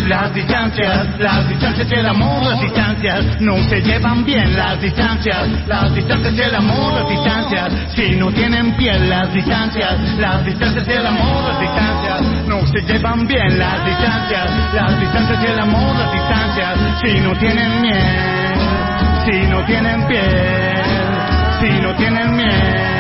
[0.08, 4.56] Las distancias, las distancias y el amor, las distancias no se llevan bien.
[4.56, 9.08] Las distancias, las distancias y el amor, las distancias si no tienen piel.
[9.08, 13.58] Las distancias, las distancias y el amor, las distancias no se llevan bien.
[13.58, 17.96] Las distancias, las distancias y el amor, las distancias si no tienen miel,
[19.24, 20.82] si no tienen piel,
[21.60, 22.95] si no tienen miel.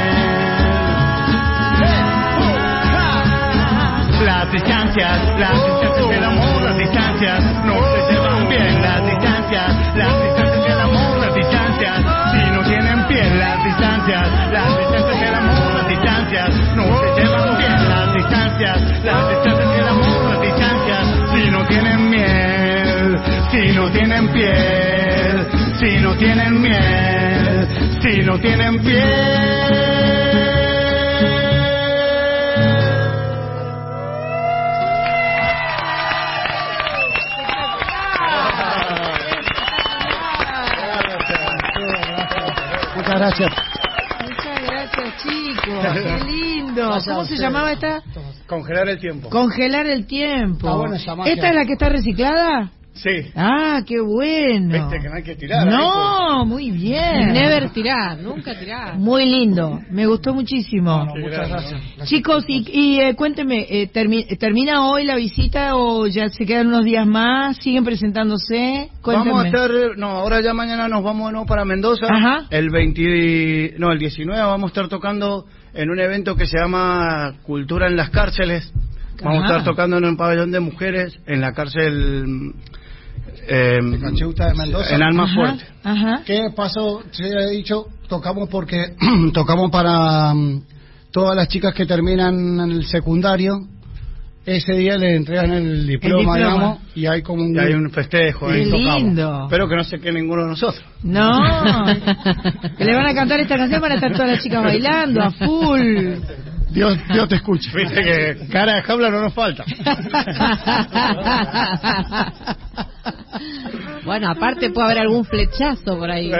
[4.46, 8.80] Las distancias, las distancias del amor, las distancias no se llevan bien.
[8.80, 11.96] Las distancias, las distancias del amor, las distancias
[12.30, 13.38] si no tienen piel.
[13.40, 17.88] Las distancias, las distancias del amor, las distancias no se llevan bien.
[17.88, 23.18] Las distancias, las distancias del amor, las distancias si no tienen miel,
[23.50, 25.46] si no tienen piel,
[25.80, 27.68] si no tienen miel,
[28.00, 30.35] si no tienen piel.
[43.38, 43.76] Gracias.
[44.22, 45.86] Muchas gracias, chicos.
[46.02, 46.90] Qué lindo.
[47.06, 48.02] ¿Cómo se llamaba esta?
[48.46, 49.30] Congelar el tiempo.
[49.30, 50.86] Congelar el tiempo.
[51.24, 52.70] ¿Esta es la que está reciclada?
[52.96, 53.30] Sí.
[53.34, 54.72] Ah, qué bueno.
[54.72, 55.66] Viste que no hay que tirar.
[55.66, 56.48] No, pues.
[56.48, 57.32] muy bien.
[57.32, 58.96] Never tirar, nunca tirar.
[58.96, 61.04] Muy lindo, me gustó muchísimo.
[61.06, 62.08] muchas gracias.
[62.08, 67.06] Chicos, y, eh, cuénteme, eh, ¿termina hoy la visita o ya se quedan unos días
[67.06, 67.58] más?
[67.58, 68.90] ¿Siguen presentándose?
[69.04, 72.06] Vamos a estar, no, ahora ya mañana nos vamos no para Mendoza.
[72.08, 72.46] Ajá.
[72.50, 77.34] El 20, no, el 19 vamos a estar tocando en un evento que se llama
[77.42, 78.72] Cultura en las Cárceles.
[79.22, 82.54] Vamos a estar tocando en un pabellón de mujeres en la cárcel
[83.48, 84.94] eh, de Mendoza.
[84.94, 85.64] En Alma Fuerte.
[86.24, 87.02] ¿Qué pasó?
[87.10, 88.94] Se ha dicho, tocamos porque
[89.32, 90.62] tocamos para mm,
[91.10, 93.58] todas las chicas que terminan en el secundario.
[94.44, 98.46] Ese día le entregan el diploma, digamos, y hay como un, hay un festejo.
[98.46, 99.46] Qué lindo.
[99.46, 100.84] Espero que no se quede ninguno de nosotros.
[101.02, 101.32] No,
[102.78, 106.14] que le van a cantar esta canción para estar todas las chicas bailando a full.
[106.70, 107.70] Dios, Dios te escuche.
[107.74, 109.64] Viste que cara de jaula no nos falta.
[114.04, 116.30] bueno, aparte puede haber algún flechazo por ahí.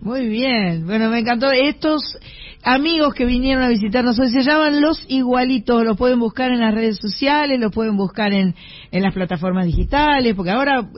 [0.00, 0.86] Muy bien.
[0.86, 1.50] Bueno, me encantó.
[1.50, 2.16] Estos
[2.62, 4.30] amigos que vinieron a visitarnos hoy.
[4.30, 5.84] Se llaman Los Igualitos.
[5.84, 8.54] Los pueden buscar en las redes sociales, los pueden buscar en,
[8.90, 10.88] en las plataformas digitales, porque ahora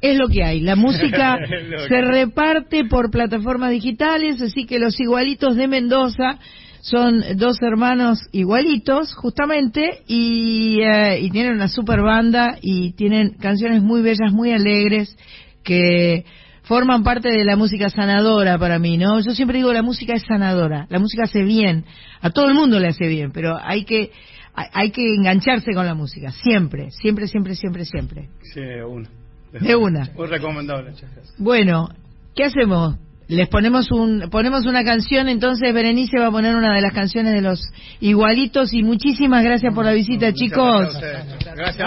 [0.00, 0.60] es lo que hay.
[0.60, 1.38] La música
[1.88, 6.38] se reparte por plataformas digitales, así que Los Igualitos de Mendoza
[6.80, 13.82] son dos hermanos igualitos, justamente, y, eh, y tienen una super banda y tienen canciones
[13.82, 15.16] muy bellas, muy alegres,
[15.62, 16.26] que
[16.64, 19.20] forman parte de la música sanadora para mí, ¿no?
[19.20, 21.84] Yo siempre digo la música es sanadora, la música hace bien,
[22.20, 24.10] a todo el mundo le hace bien, pero hay que
[24.54, 28.28] hay que engancharse con la música, siempre, siempre, siempre, siempre, siempre.
[28.52, 29.08] Sí, de una.
[29.52, 30.10] De una.
[30.16, 30.92] Muy recomendable.
[31.38, 31.88] Bueno,
[32.34, 32.96] ¿qué hacemos?
[33.26, 37.32] Les ponemos un ponemos una canción, entonces Berenice va a poner una de las canciones
[37.32, 37.62] de los
[38.00, 40.92] igualitos y muchísimas gracias por la visita, chicos.
[41.00, 41.26] Gracias.
[41.54, 41.86] Gracias.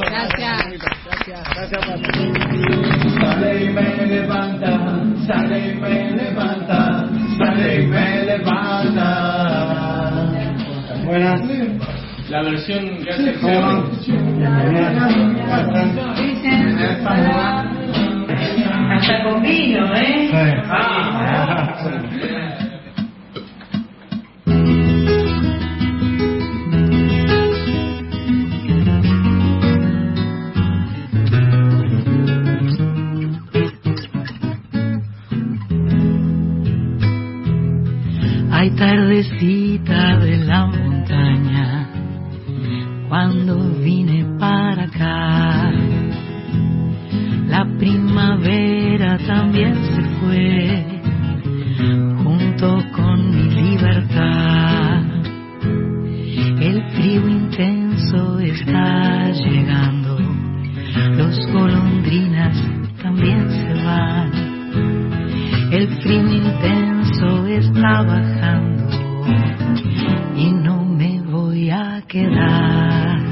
[0.00, 0.84] Gracias.
[1.70, 2.90] Gracias.
[3.24, 4.68] Sale y me levanta,
[5.26, 7.08] sale y me levanta,
[7.38, 9.10] sale y me levanta.
[11.06, 11.40] Buenas.
[12.28, 13.34] La versión que hace
[18.90, 20.30] Hasta con vino, ¿eh?
[20.68, 22.50] Ah.
[38.70, 41.88] tardecita de la montaña,
[43.08, 45.70] cuando vine para acá,
[47.48, 51.00] la primavera también se fue,
[52.22, 55.02] junto con mi libertad.
[56.60, 60.18] El frío intenso está llegando,
[61.18, 62.56] los golondrinas
[63.02, 64.32] también se van.
[65.70, 68.88] El frío intenso está bajando
[70.36, 73.23] y no me voy a quedar.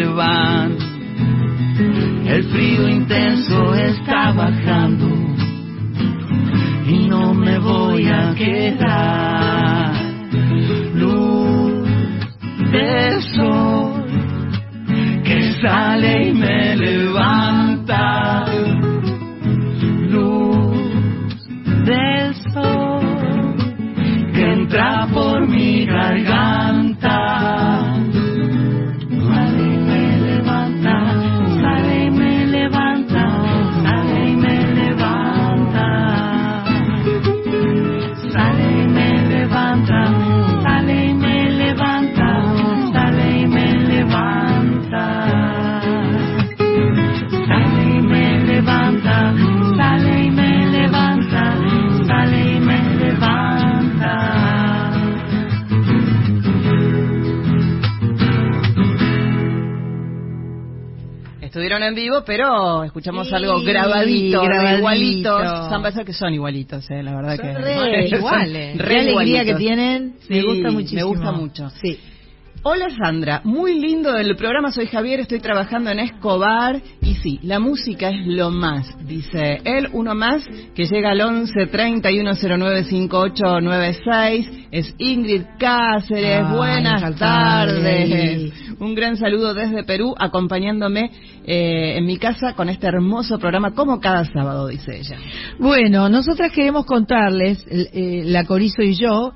[0.00, 0.06] Se
[63.00, 64.78] escuchamos Sí, algo grabadito, grabadito.
[64.78, 65.42] igualitos.
[65.68, 67.54] Samba que son igualitos, eh, la verdad que.
[67.54, 68.78] re iguales.
[68.78, 70.14] Re Qué alegría que tienen.
[70.28, 71.00] Me gusta muchísimo.
[71.00, 71.70] Me gusta mucho.
[71.70, 71.98] Sí.
[72.62, 76.78] Hola Sandra, muy lindo el programa, soy Javier, estoy trabajando en Escobar
[77.22, 80.44] sí, la música es lo más, dice él, uno más
[80.74, 89.54] que llega al 11 3109 5896, es Ingrid Cáceres, Ay, buenas tardes, un gran saludo
[89.54, 91.10] desde Perú acompañándome
[91.44, 95.16] eh, en mi casa con este hermoso programa como cada sábado, dice ella.
[95.58, 99.32] Bueno, nosotras queremos contarles, eh, la Corizo y yo,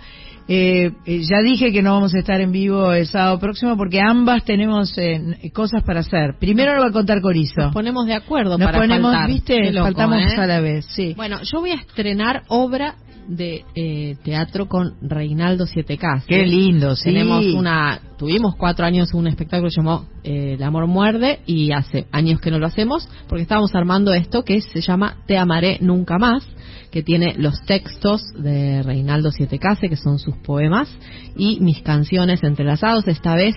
[0.47, 4.01] Eh, eh, ya dije que no vamos a estar en vivo el sábado próximo porque
[4.01, 6.37] ambas tenemos eh, cosas para hacer.
[6.39, 7.63] Primero lo va a contar Corizo.
[7.63, 9.29] Nos ponemos de acuerdo Nos para ponemos, faltar.
[9.31, 9.73] ¿viste?
[9.73, 10.37] Loco, Faltamos ¿eh?
[10.37, 11.15] a la vez, sí.
[11.17, 12.97] Bueno, yo voy a estrenar obra
[13.27, 16.27] de eh, teatro con Reinaldo Siete Casas.
[16.27, 17.05] Qué lindo, sí.
[17.05, 21.73] Tenemos una, tuvimos cuatro años un espectáculo que se llamó eh, El amor muerde y
[21.73, 25.79] hace años que no lo hacemos porque estábamos armando esto que se llama Te amaré
[25.81, 26.47] nunca más
[26.95, 30.89] que tiene los textos de Reinaldo Siete Case, que son sus poemas,
[31.37, 33.09] y mis canciones entrelazados.
[33.09, 33.57] Esta vez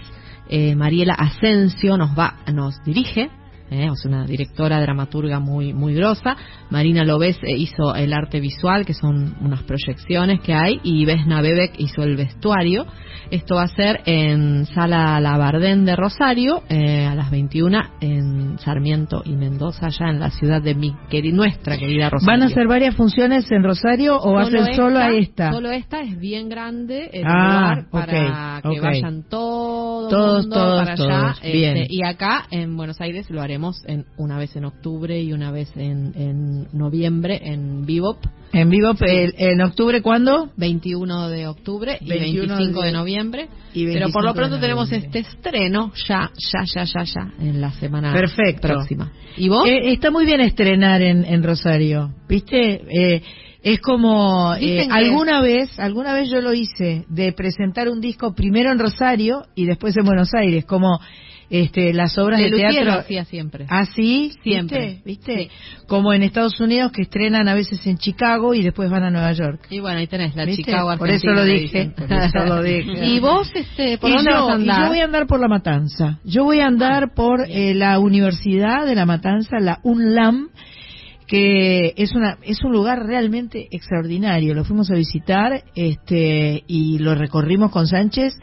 [0.50, 3.30] eh, Mariela Asensio nos va, nos dirige,
[3.72, 6.36] eh, es una directora dramaturga muy muy grosa.
[6.70, 11.42] Marina Lobés eh, hizo el arte visual, que son unas proyecciones que hay, y Vesna
[11.42, 12.86] Bebek hizo el vestuario.
[13.30, 19.22] Esto va a ser en Sala Labardén de Rosario, eh, a las 21 en Sarmiento
[19.26, 22.34] y Mendoza, allá en la ciudad de mi querida, nuestra querida Rosario.
[22.34, 25.52] ¿Van a hacer varias funciones en Rosario o va a ser solo a esta?
[25.52, 30.80] Solo esta es bien grande el Ah, lugar para que vayan todos, Todos, mundo todos,
[30.80, 31.34] para allá.
[31.34, 35.34] todos, este, y acá en Buenos Aires lo haremos en, una vez en octubre y
[35.34, 38.18] una vez en, en noviembre en Bebop.
[38.54, 40.50] En vivo, el- en octubre, ¿cuándo?
[40.56, 43.48] 21 de octubre y 21 25 de, de- noviembre.
[43.74, 47.34] y Pero por lo 25 de pronto tenemos este estreno ya, ya, ya, ya, ya,
[47.40, 48.68] en la semana Perfecto.
[48.68, 49.12] próxima.
[49.36, 49.68] ¿Y vos?
[49.68, 52.82] Eh, está muy bien estrenar en, en Rosario, ¿viste?
[52.90, 53.22] Eh,
[53.64, 58.72] es como eh, alguna vez, alguna vez yo lo hice de presentar un disco primero
[58.72, 61.00] en Rosario y después en Buenos Aires, como
[61.50, 62.94] este las obras de, teatro.
[62.94, 63.66] hacía siempre.
[63.70, 63.86] ¿Ah?
[63.86, 65.02] Siempre.
[65.06, 65.36] ¿Viste?
[65.36, 65.50] ¿Viste?
[65.88, 69.32] Como en Estados Unidos que estrenan a veces en Chicago y después van a Nueva
[69.32, 69.68] York.
[69.70, 70.64] Y bueno, ahí tenés la ¿Viste?
[70.64, 71.94] Chicago Por eso lo dije, dicen.
[71.94, 73.06] por eso lo dije.
[73.06, 74.82] ¿Y vos, este, por Y dónde yo, vas a andar?
[74.84, 76.20] yo voy a andar por La Matanza.
[76.24, 80.50] Yo voy a andar por eh, la Universidad de La Matanza, la UNLAM,
[81.28, 84.54] que es una es un lugar realmente extraordinario.
[84.54, 88.34] Lo fuimos a visitar este y lo recorrimos con Sánchez.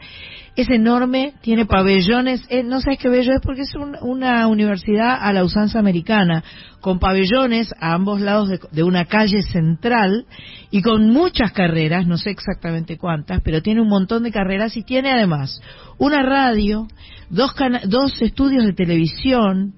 [0.55, 2.41] Es enorme, tiene pabellones.
[2.49, 6.43] eh, no sabes qué bello es porque es un- una universidad a la usanza americana,
[6.79, 10.25] con pabellones a ambos lados de, de una calle central
[10.71, 14.83] y con muchas carreras, no sé exactamente cuántas, pero tiene un montón de carreras y
[14.83, 15.59] tiene además
[15.97, 16.87] una radio,
[17.29, 19.73] dos, cana- dos estudios de televisión,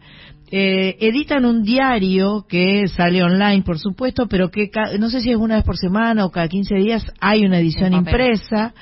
[0.52, 5.32] eh, editan un diario que sale online, por supuesto, pero que ca- no sé si
[5.32, 8.74] es una vez por semana o cada 15 días hay una edición impresa.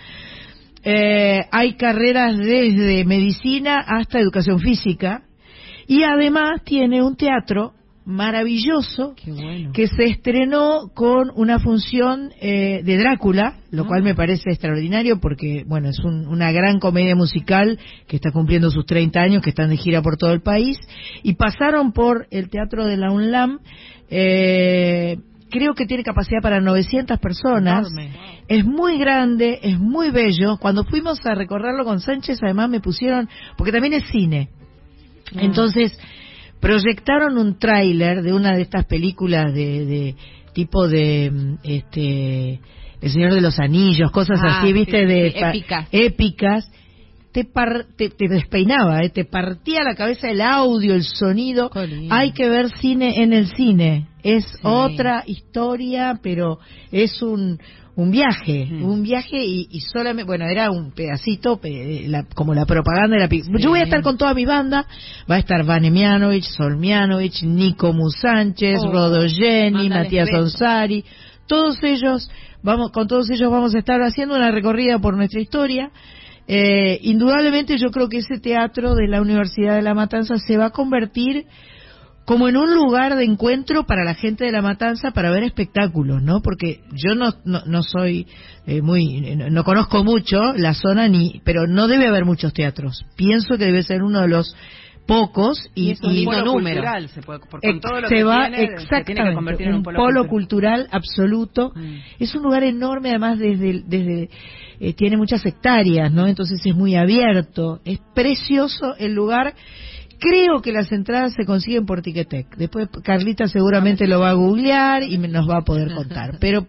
[0.86, 5.24] Eh, hay carreras desde medicina hasta educación física
[5.88, 7.74] y además tiene un teatro
[8.08, 9.72] maravilloso bueno.
[9.74, 13.88] que se estrenó con una función eh, de Drácula, lo Ah.
[13.88, 18.70] cual me parece extraordinario porque, bueno, es un- una gran comedia musical que está cumpliendo
[18.70, 20.78] sus 30 años, que están de gira por todo el país,
[21.24, 23.58] y pasaron por el Teatro de la UNLAM,
[24.12, 25.18] eh,
[25.58, 28.12] creo que tiene capacidad para 900 personas, Enorme.
[28.48, 33.28] es muy grande, es muy bello, cuando fuimos a recorrerlo con Sánchez además me pusieron,
[33.58, 34.50] porque también es cine,
[35.36, 35.40] Ah.
[35.42, 35.98] entonces,
[36.60, 40.16] proyectaron un tráiler de una de estas películas de, de
[40.54, 42.60] tipo de mm, este
[43.02, 45.00] El Señor de los Anillos, cosas Ah, así, ¿viste?
[45.02, 45.88] sí, de épicas.
[45.92, 46.72] épicas.
[47.36, 49.10] Te, par- te, te despeinaba, ¿eh?
[49.10, 51.70] te partía la cabeza el audio, el sonido.
[52.10, 54.08] Hay que ver cine en el cine.
[54.24, 56.60] Es otra historia, pero
[56.94, 57.60] es un,
[57.98, 62.66] un viaje, un viaje y, y solamente, bueno, era un pedacito, pe- la- como la
[62.66, 64.86] propaganda de la pi- Yo voy a estar con toda mi banda,
[65.30, 70.30] va a estar Vane Mianovich, Sol Mianovich, Nico Musánchez, Oh, Rodo Jenny, mándales Matías.
[70.34, 71.04] Onsari,
[71.48, 72.30] todos ellos,
[72.64, 75.92] vamos, con todos ellos vamos a estar haciendo una recorrida por nuestra historia.
[76.48, 80.66] Eh, indudablemente yo creo que ese teatro de la Universidad de La Matanza se va
[80.68, 81.46] a convertir
[82.24, 86.24] como en un lugar de encuentro para la gente de La Matanza para ver espectáculos,
[86.24, 86.42] ¿no?
[86.42, 88.26] Porque yo no, no, no soy
[88.66, 93.06] eh, muy, no, no conozco mucho la zona ni, pero no debe haber muchos teatros.
[93.16, 94.56] Pienso que debe ser uno de los
[95.06, 98.24] pocos y, Y es un y- polo cultural, se puede- con todo lo se que
[98.24, 101.96] va tiene, se tiene que exactamente convertir en un polo cultural, absoluto Mm.
[102.20, 104.30] es un lugar enorme además desde desde
[104.80, 109.54] eh, tiene muchas hectáreas no entonces es muy abierto es precioso el lugar
[110.20, 115.04] creo que las entradas se consiguen por Ticketek después Carlita seguramente lo va a googlear
[115.04, 116.68] y me- nos va a poder contar pero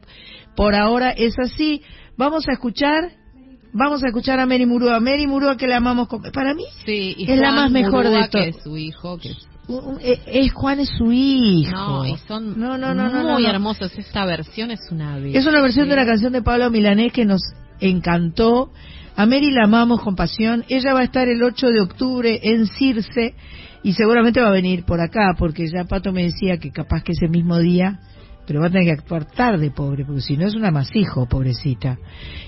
[0.57, 1.83] por ahora es así
[2.17, 3.13] vamos a escuchar
[3.79, 5.01] Vamos a escuchar a Mary Murúa.
[5.01, 6.09] Mary Murúa que la amamos.
[6.09, 8.47] con- Para mí Sí, y es la Juan más mejor Murúa, de todas.
[8.49, 9.47] es su hijo, que es
[10.01, 11.73] eh, es Juan es su hijo.
[11.73, 13.93] No, y son No, no, no, muy hermosos.
[13.99, 15.41] Esta versión es una belleza.
[15.41, 17.43] Es una versión de una canción de Pablo Milanés que nos
[17.81, 18.71] encantó.
[19.17, 20.65] A Mary la amamos con pasión.
[20.69, 23.35] Ella va a estar el 8 de octubre en Circe
[23.83, 27.13] y seguramente va a venir por acá porque ya Pato me decía que capaz que
[27.13, 28.01] ese mismo día
[28.47, 31.99] pero va a tener que actuar tarde, pobre, porque si no es un amasijo, pobrecita.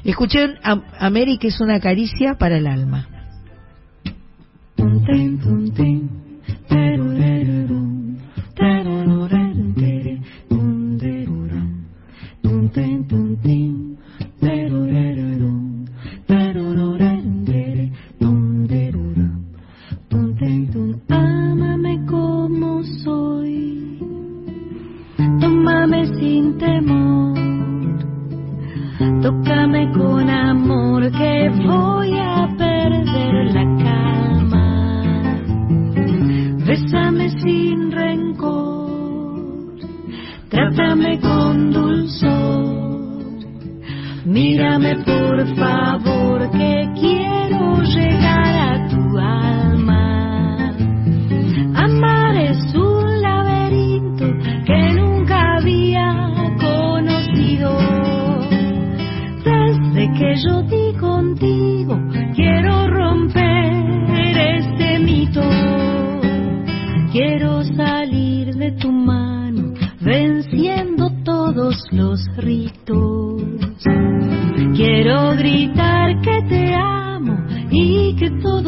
[0.04, 3.08] Escuché a, a Mary que es una caricia para el alma.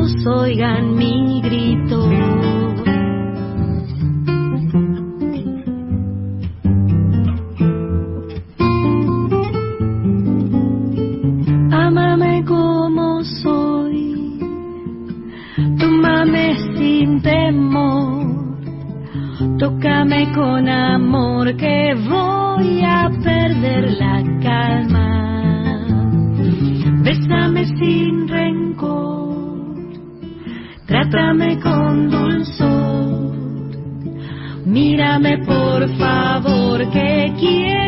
[0.00, 2.08] Todos oigan mi grito.
[11.72, 14.38] Ámame como soy,
[15.78, 18.58] tómame sin temor,
[19.58, 23.10] tócame con amor que voy a
[31.10, 33.36] trátame con dulzor,
[34.64, 37.79] mírame por favor que quiero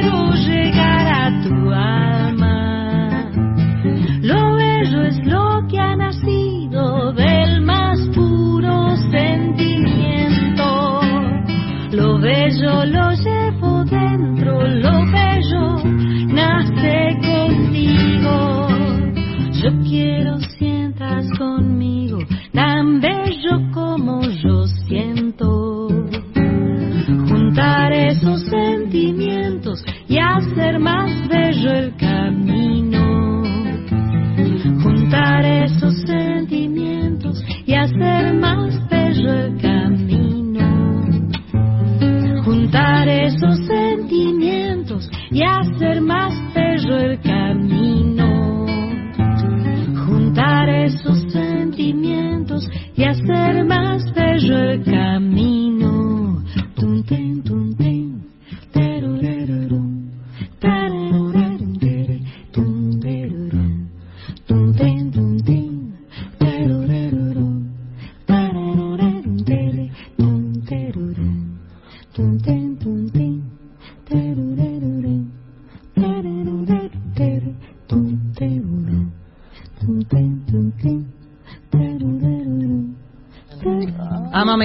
[30.63, 31.92] hacer más bello el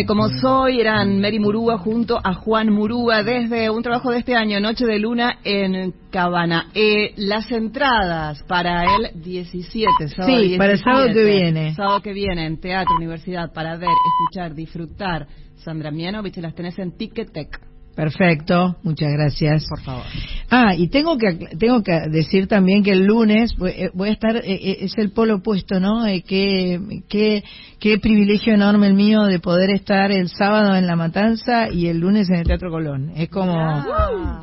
[0.06, 4.60] Como soy, eran Mary Murúa junto a Juan Murúa desde un trabajo de este año,
[4.60, 6.68] Noche de Luna en Cabana.
[6.74, 11.74] Eh, las entradas para el 17, sábado Sí, para el sábado que viene.
[11.74, 15.28] Sábado que viene en Teatro Universidad para ver, escuchar, disfrutar.
[15.58, 17.67] Sandra Mianovich, las tenés en Ticketek.
[17.98, 19.66] Perfecto, muchas gracias.
[19.68, 20.04] Por favor.
[20.52, 24.36] Ah, y tengo que tengo que decir también que el lunes voy, eh, a estar,
[24.36, 26.04] eh, eh, es el polo opuesto, ¿no?
[26.28, 26.80] Qué,
[27.10, 27.44] qué,
[27.80, 31.98] qué privilegio enorme el mío de poder estar el sábado en La Matanza y el
[31.98, 33.14] lunes en el Teatro Colón.
[33.16, 33.84] Es como,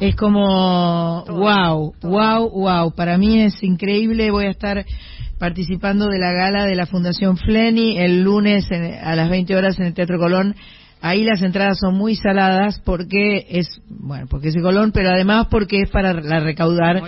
[0.00, 2.92] es como, wow, wow, wow.
[2.96, 4.84] Para mí es increíble, voy a estar
[5.38, 9.78] participando de la gala de la Fundación Fleni el lunes en- a las 20 horas
[9.78, 10.56] en el Teatro Colón.
[11.06, 15.48] Ahí las entradas son muy saladas porque es, bueno, porque es de Colón, pero además
[15.50, 17.02] porque es para la recaudar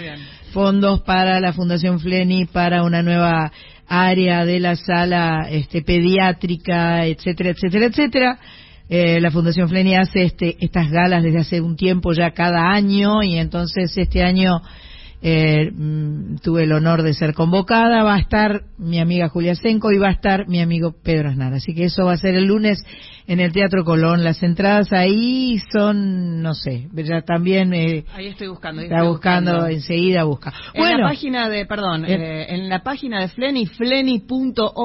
[0.52, 3.50] fondos para la Fundación Fleni, para una nueva
[3.88, 8.38] área de la sala este, pediátrica, etcétera, etcétera, etcétera.
[8.90, 13.22] Eh, la Fundación Fleni hace este, estas galas desde hace un tiempo ya cada año
[13.22, 14.60] y entonces este año
[15.22, 18.02] eh, mm, tuve el honor de ser convocada.
[18.04, 21.54] Va a estar mi amiga Julia Senco y va a estar mi amigo Pedro Aznar.
[21.54, 22.78] Así que eso va a ser el lunes
[23.26, 24.22] en el Teatro Colón.
[24.22, 28.82] Las entradas ahí son, no sé, ya también eh, Ahí estoy buscando.
[28.82, 30.52] ahí está buscando, enseguida busca.
[30.74, 32.14] En Bueno, la página de, perdón, Eh.
[32.14, 33.66] eh, en la página de Fleni,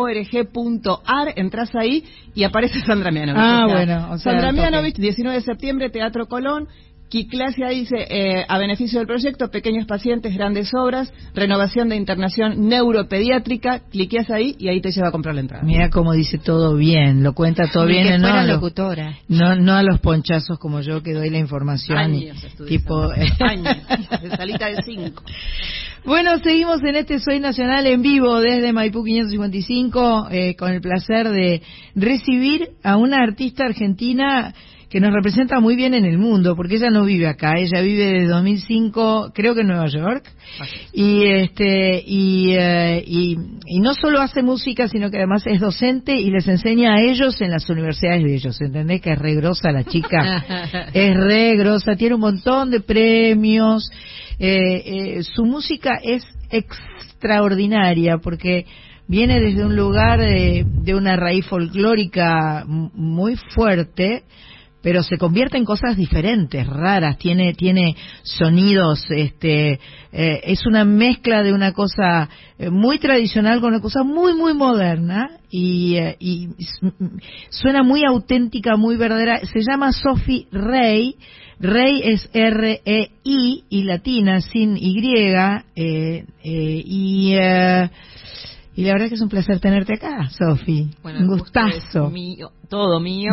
[0.01, 2.03] fleni.org.ar, entras ahí
[2.33, 3.41] y aparece Sandra Mianovich.
[3.43, 4.51] Ah, O sea, bueno, o sea, Sandra.
[4.53, 6.67] Mianovich, 19 de septiembre, Teatro Colón.
[7.11, 13.81] Kiclasia dice, eh, a beneficio del proyecto, pequeños pacientes, grandes obras, renovación de internación neuropediátrica,
[13.91, 15.61] cliqueas ahí y ahí te lleva a comprar la entrada.
[15.61, 18.21] Mira cómo dice todo bien, lo cuenta todo bien.
[18.21, 19.17] no, a locutora.
[19.27, 21.97] No, no a los ponchazos como yo que doy la información.
[21.97, 23.09] Años tipo...
[23.41, 23.75] Años,
[24.21, 25.21] de salita de cinco.
[26.05, 31.27] Bueno, seguimos en este Soy Nacional en vivo desde Maipú 555 eh, con el placer
[31.27, 31.61] de
[31.93, 34.53] recibir a una artista argentina
[34.91, 38.07] que nos representa muy bien en el mundo, porque ella no vive acá, ella vive
[38.07, 40.29] desde 2005, creo que en Nueva York,
[40.91, 43.37] y este y, eh, y,
[43.67, 47.39] y, no solo hace música, sino que además es docente y les enseña a ellos
[47.39, 48.99] en las universidades de ellos, ¿entendés?
[48.99, 50.43] Que es regrosa la chica,
[50.93, 53.89] es regrosa, tiene un montón de premios,
[54.39, 58.65] eh, eh, su música es extraordinaria, porque
[59.07, 64.23] viene desde un lugar de, de una raíz folclórica muy fuerte,
[64.81, 69.79] pero se convierte en cosas diferentes, raras, tiene, tiene sonidos, este,
[70.11, 74.53] eh, es una mezcla de una cosa eh, muy tradicional con una cosa muy, muy
[74.53, 76.49] moderna y, eh, y
[77.49, 79.39] suena muy auténtica, muy verdadera.
[79.45, 81.15] Se llama Sophie Rey,
[81.59, 84.99] Rey es R-E-I y latina sin Y,
[86.55, 87.35] y
[88.75, 90.89] y la verdad que es un placer tenerte acá, Sofi.
[91.03, 92.09] un gustazo.
[92.09, 93.31] Mío, todo mío.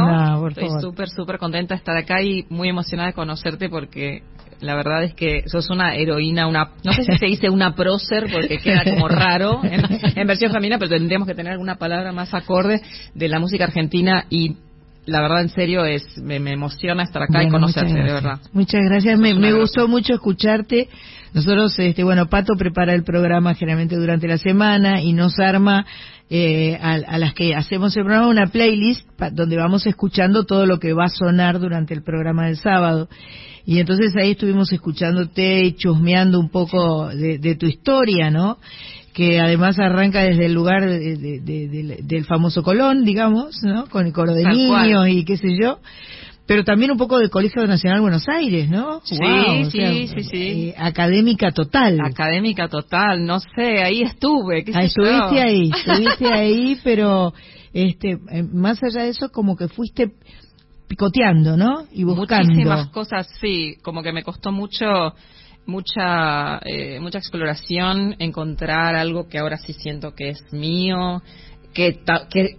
[0.48, 4.22] Estoy súper, súper contenta de estar acá y muy emocionada de conocerte porque
[4.60, 8.26] la verdad es que sos una heroína, una no sé si se dice una prócer
[8.32, 12.82] porque queda como raro en, versión femenina, pero tendríamos que tener alguna palabra más acorde
[13.14, 14.56] de la música argentina y
[15.08, 18.40] la verdad en serio es me, emociona estar acá y conocerte, de verdad.
[18.52, 20.88] Muchas gracias, me, me gustó mucho escucharte
[21.34, 25.86] nosotros, este, bueno, Pato prepara el programa generalmente durante la semana y nos arma
[26.30, 30.92] eh, a, las que hacemos el programa una playlist donde vamos escuchando todo lo que
[30.92, 33.08] va a sonar durante el programa del sábado.
[33.66, 38.58] Y entonces ahí estuvimos escuchándote y chusmeando un poco de, tu historia, ¿no?
[39.18, 43.88] Que además arranca desde el lugar del famoso Colón, digamos, ¿no?
[43.88, 45.80] Con el coro de niños y qué sé yo
[46.46, 49.00] pero también un poco del Colegio Nacional Buenos Aires, ¿no?
[49.04, 49.16] Sí,
[49.70, 50.42] sí, sí, sí.
[50.68, 51.98] Eh, académica total.
[52.00, 54.64] Académica total, no sé, ahí estuve.
[54.64, 57.34] ¿qué ah, estuviste ahí, estuviste ahí, pero
[57.74, 60.12] este, eh, más allá de eso, como que fuiste
[60.86, 61.84] picoteando, ¿no?
[61.92, 62.44] Y buscando.
[62.50, 64.86] Muchísimas cosas, sí, como que me costó mucho
[65.68, 71.22] mucha eh, mucha exploración encontrar algo que ahora sí siento que es mío
[71.74, 72.00] que,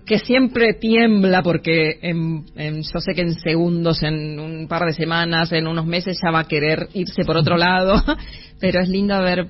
[0.05, 5.51] que, siempre tiembla porque en, yo sé que en segundos, en un par de semanas,
[5.51, 8.01] en unos meses ya va a querer irse por otro lado,
[8.61, 9.47] pero es lindo haber,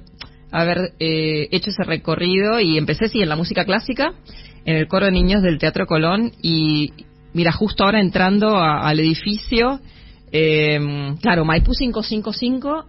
[0.51, 4.13] haber eh, hecho ese recorrido y empecé sí en la música clásica,
[4.65, 6.93] en el coro de niños del Teatro Colón y
[7.33, 9.81] mira, justo ahora entrando al edificio,
[10.31, 10.79] eh,
[11.21, 12.85] claro, Maipú 555,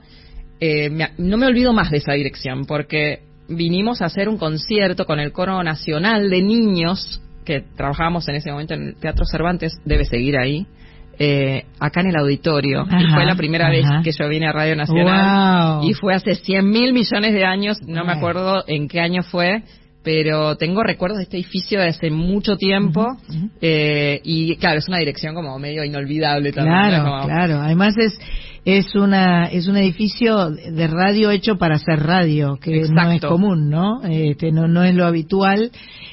[0.60, 5.18] eh, no me olvido más de esa dirección porque vinimos a hacer un concierto con
[5.18, 10.04] el Coro Nacional de Niños, que trabajábamos en ese momento en el Teatro Cervantes, debe
[10.04, 10.66] seguir ahí,
[11.18, 12.86] eh, acá en el auditorio.
[12.86, 15.80] y fue la primera vez que yo vine a Radio Nacional.
[15.82, 19.62] Y fue hace 100 mil millones de años, no me acuerdo en qué año fue,
[20.02, 23.18] pero tengo recuerdos de este edificio de hace mucho tiempo
[23.60, 27.60] eh, y claro es una dirección como medio inolvidable también claro claro.
[27.60, 28.18] Además es
[28.64, 33.70] es una es un edificio de radio hecho para hacer radio que no es común
[33.70, 35.70] no este no no es lo habitual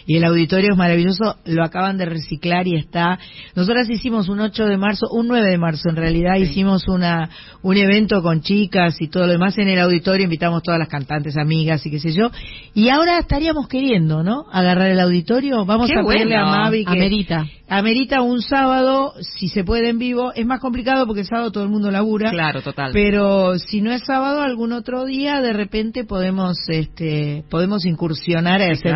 [0.08, 3.20] y el auditorio es maravilloso lo acaban de reciclar y está.
[3.56, 7.30] Nosotras hicimos un 8 de marzo un 9 de marzo en realidad hicimos una
[7.62, 11.38] un evento con chicas y todo lo demás en el auditorio invitamos todas las cantantes
[11.38, 12.32] amigas y qué sé yo
[12.74, 17.46] y ahora estaríamos queriendo no agarrar el auditorio vamos a pedirle a Mavi que amerita.
[17.70, 21.66] Amerita un sábado si se puede en vivo es más complicado porque el sábado todo
[21.66, 22.92] el mundo labura Claro, total.
[22.94, 28.72] Pero si no es sábado, algún otro día, de repente podemos este podemos incursionar a
[28.72, 28.96] hacer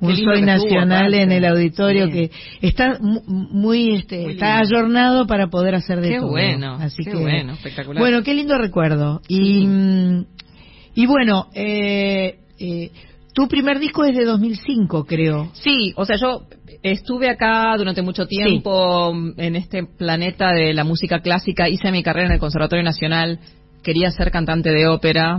[0.00, 2.30] un soy nacional en el auditorio que
[2.62, 6.30] está muy este está ayornado para poder hacer de qué todo.
[6.30, 8.00] Bueno, Así qué que bueno, espectacular.
[8.00, 9.20] Bueno, qué lindo recuerdo.
[9.28, 10.24] Y mm,
[10.96, 12.90] y bueno, eh, eh,
[13.34, 15.50] tu primer disco es de 2005, creo.
[15.52, 16.44] Sí, o sea, yo
[16.82, 21.68] estuve acá durante mucho tiempo en este planeta de la música clásica.
[21.68, 23.38] Hice mi carrera en el Conservatorio Nacional.
[23.86, 25.38] Quería ser cantante de ópera.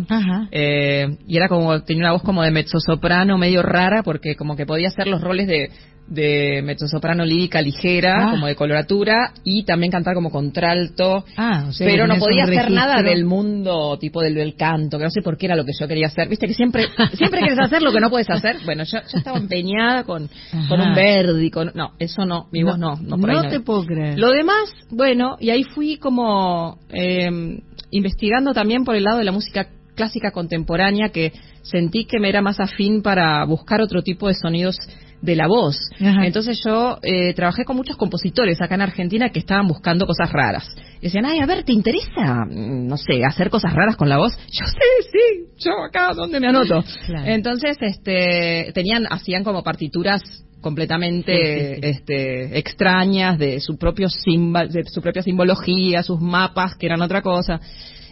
[0.52, 4.66] Eh, y era como, tenía una voz como de mezzosoprano, medio rara, porque como que
[4.66, 5.70] podía hacer los roles de
[6.10, 8.32] de mezzosoprano lírica ligera, Ah.
[8.32, 11.26] como de coloratura, y también cantar como contralto.
[11.36, 15.04] Ah, o sea pero no podía hacer nada del mundo tipo del, del canto, que
[15.04, 16.30] no sé por qué era lo que yo quería hacer.
[16.30, 18.56] Viste que siempre siempre quieres hacer lo que no puedes hacer.
[18.64, 20.30] Bueno, yo, yo estaba empeñada con,
[20.70, 23.60] con un Verdi, con no, eso no, mi voz no, no, por ahí no te
[23.60, 24.18] puedo creer.
[24.18, 27.60] Lo demás, bueno, y ahí fui como eh,
[27.92, 31.34] investigando también por el lado de la música clásica contemporánea que
[31.64, 34.78] sentí que me era más afín para buscar otro tipo de sonidos
[35.22, 35.78] de la voz.
[36.00, 36.26] Ajá.
[36.26, 40.68] Entonces yo eh, trabajé con muchos compositores acá en Argentina que estaban buscando cosas raras.
[41.02, 44.18] Y decían, ay, a ver, ¿te interesa, mm, no sé, hacer cosas raras con la
[44.18, 44.38] voz?
[44.38, 46.84] Yo sí, sí, yo acá, ¿dónde me anoto?
[47.06, 47.28] Claro.
[47.28, 50.22] Entonces, este, tenían, hacían como partituras
[50.62, 51.88] completamente Sí, sí, sí.
[51.88, 57.22] este extrañas de su propio simba- de su propia simbología, sus mapas que eran otra
[57.22, 57.60] cosa.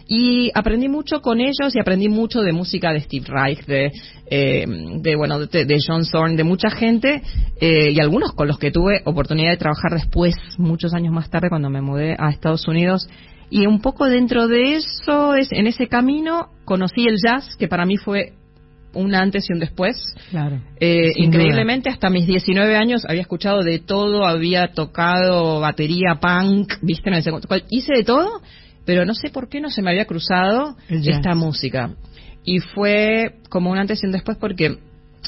[0.08, 3.90] Y aprendí mucho con ellos y aprendí mucho de música de Steve Reich, de,
[4.30, 4.64] eh,
[5.00, 7.22] de bueno, de, de John Zorn, de mucha gente
[7.60, 11.48] eh, y algunos con los que tuve oportunidad de trabajar después, muchos años más tarde
[11.48, 13.08] cuando me mudé a Estados Unidos.
[13.50, 17.84] Y un poco dentro de eso, es, en ese camino, conocí el jazz, que para
[17.84, 18.32] mí fue
[18.96, 19.96] un antes y un después.
[20.30, 20.60] Claro.
[20.80, 27.08] Eh, increíblemente, hasta mis 19 años había escuchado de todo, había tocado batería, punk, viste,
[27.08, 27.48] en el segundo.
[27.70, 28.40] Hice de todo,
[28.84, 31.90] pero no sé por qué no se me había cruzado esta música.
[32.44, 34.78] Y fue como un antes y un después porque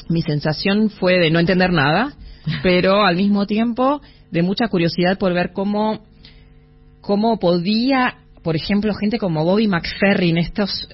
[0.07, 2.13] mi sensación fue de no entender nada,
[2.63, 4.01] pero al mismo tiempo
[4.31, 6.05] de mucha curiosidad por ver cómo,
[7.01, 10.87] cómo podía, por ejemplo, gente como Bobby McFerrin, estos,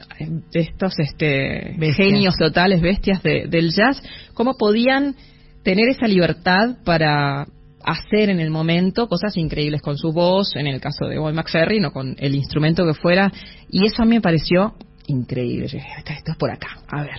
[0.54, 1.96] estos este, Bestias.
[1.96, 4.02] genios totales, bestias de- del jazz,
[4.34, 5.16] cómo podían
[5.64, 7.46] tener esa libertad para
[7.84, 11.86] hacer en el momento cosas increíbles con su voz, en el caso de Bobby McFerrin
[11.86, 13.32] o con el instrumento que fuera,
[13.70, 14.74] y eso a mí me pareció
[15.08, 15.68] increíble.
[15.68, 17.18] Yo dije, "Esto- esto es por acá, a ver.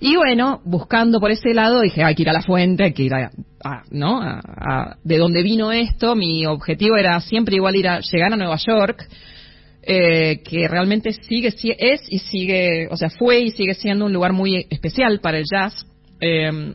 [0.00, 3.02] Y bueno, buscando por ese lado, dije, hay que ir a la fuente, hay que
[3.02, 3.30] ir a,
[3.62, 4.22] a- ¿no?
[4.22, 8.36] A- a- de dónde vino esto, mi objetivo era siempre igual ir a llegar a
[8.36, 9.06] Nueva York,
[9.86, 14.12] eh, que realmente sigue, si- es y sigue, o sea, fue y sigue siendo un
[14.12, 15.86] lugar muy especial para el jazz.
[16.20, 16.74] Eh,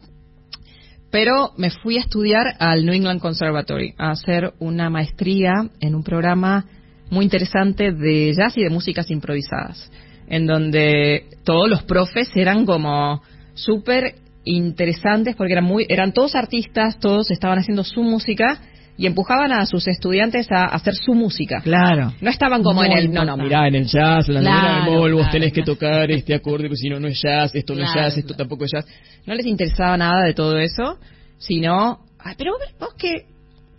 [1.11, 6.03] pero me fui a estudiar al New England Conservatory, a hacer una maestría en un
[6.03, 6.65] programa
[7.09, 9.91] muy interesante de jazz y de músicas improvisadas,
[10.29, 13.21] en donde todos los profes eran como
[13.53, 18.61] súper interesantes porque eran muy, eran todos artistas, todos estaban haciendo su música
[19.01, 21.59] y empujaban a sus estudiantes a hacer su música.
[21.61, 22.13] Claro.
[22.21, 24.91] No estaban como en el, no, no, mirá, en el jazz, la Claro, manera de
[24.91, 27.73] bemol, vos claro, tenés que tocar este acorde, porque si no, no es jazz, esto
[27.73, 28.85] no es jazz, esto tampoco es jazz.
[29.25, 30.99] No les interesaba nada de todo eso,
[31.39, 32.93] sino, ay, pero vos, vos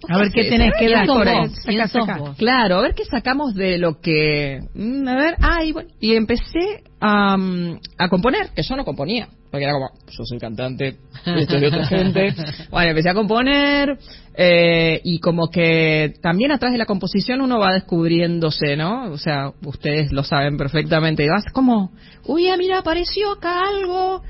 [0.08, 1.06] A ver qué tenés que dar.
[1.06, 2.36] ¿quién por.
[2.36, 4.60] Claro, a ver qué sacamos de lo que...
[4.74, 9.28] mm, a ver, ay, bueno, y empecé a, mm, a componer, que yo no componía,
[9.50, 10.96] porque era como, yo soy cantante,
[11.26, 12.34] esto es de otra gente.
[12.70, 13.98] Bueno, empecé a componer,
[14.34, 19.12] eh, y como que también atrás de la composición uno va descubriéndose, ¿no?
[19.12, 21.92] O sea, ustedes lo saben perfectamente, y vas como,
[22.26, 24.22] uy, ah, mira, apareció acá algo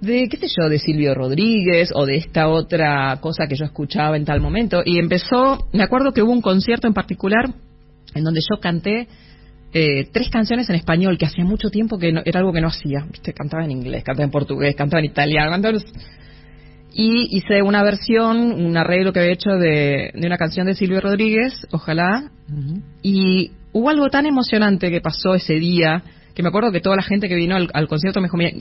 [0.00, 4.16] de, qué sé yo, de Silvio Rodríguez o de esta otra cosa que yo escuchaba
[4.16, 4.82] en tal momento.
[4.84, 7.50] Y empezó, me acuerdo que hubo un concierto en particular
[8.14, 9.08] en donde yo canté
[9.72, 12.68] eh, tres canciones en español, que hacía mucho tiempo que no- era algo que no
[12.68, 13.04] hacía.
[13.10, 13.32] ¿viste?
[13.34, 15.82] Cantaba en inglés, cantaba en portugués, cantaba en italiano, cantaba en-
[16.94, 21.00] Y hice una versión, un arreglo que había hecho de, de una canción de Silvio
[21.00, 22.30] Rodríguez, ojalá.
[23.02, 26.02] Y hubo algo tan emocionante que pasó ese día,
[26.34, 28.52] que me acuerdo que toda la gente que vino al, al concierto me dijo, "Mira,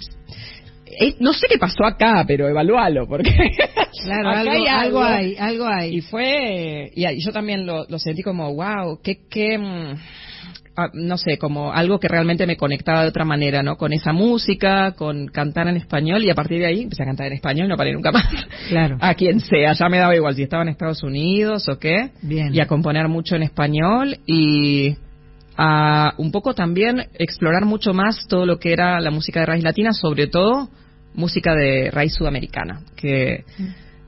[0.86, 3.32] eh, no sé qué pasó acá, pero evalualo, porque
[4.04, 5.04] Claro, acá algo, hay algo algo.
[5.04, 5.96] hay, algo hay.
[5.96, 9.96] Y fue, y, y yo también lo, lo sentí como, wow, qué, qué, mm,
[10.78, 13.78] ah, no sé, como algo que realmente me conectaba de otra manera, ¿no?
[13.78, 17.28] Con esa música, con cantar en español, y a partir de ahí empecé a cantar
[17.28, 18.26] en español, no paré nunca más.
[18.70, 18.98] Claro.
[19.00, 22.10] A quien sea, ya me daba igual si estaba en Estados Unidos o qué.
[22.22, 22.54] Bien.
[22.54, 24.96] Y a componer mucho en español y
[25.58, 29.64] a un poco también explorar mucho más todo lo que era la música de raíz
[29.64, 30.70] latina, sobre todo
[31.14, 33.46] música de raíz sudamericana, que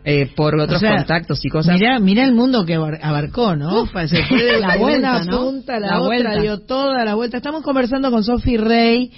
[0.03, 1.76] eh, por otros O sea, contactos y cosas.
[1.80, 3.86] Mirá, mirá el mundo que abar- abarcó, ¿no?
[3.91, 6.41] Pa- Se fue de La de vuelta, punta la, La otra, vuelta.
[6.41, 7.38] dio toda la vuelta.
[7.38, 9.11] Estamos conversando con Sophie Rey,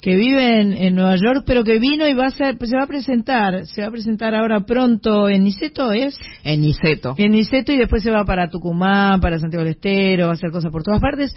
[0.00, 2.84] que vive en, en Nueva York, pero que vino y va a ser, se va
[2.84, 6.18] a presentar, se va a presentar ahora pronto en Niceto, ¿es?
[6.42, 7.14] En Niceto.
[7.18, 10.50] En Niceto y después se va para Tucumán, para Santiago del Estero, va a hacer
[10.50, 11.34] cosas por todas partes.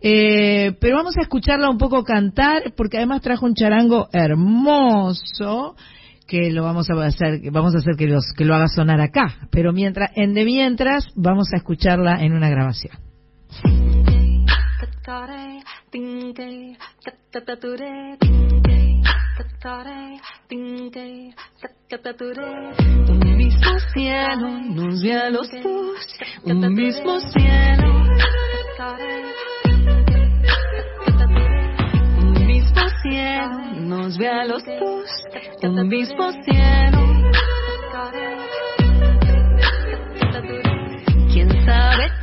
[0.00, 5.74] Eh, pero vamos a escucharla un poco cantar, porque además trajo un charango hermoso
[6.26, 9.48] que lo vamos a hacer, vamos a hacer que, los, que lo haga sonar acá.
[9.50, 12.96] Pero mientras, en de mientras, vamos a escucharla en una grabación.
[23.08, 27.94] Un mismo cielo nos ve a los dos, un mismo cielo.
[32.18, 35.10] Un mismo cielo nos ve a los dos,
[35.62, 36.98] un mismo cielo.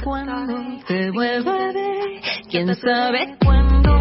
[0.02, 2.22] Sabe cuándo te vuelva a ver?
[2.49, 3.91] ¿Quién sabe cuándo?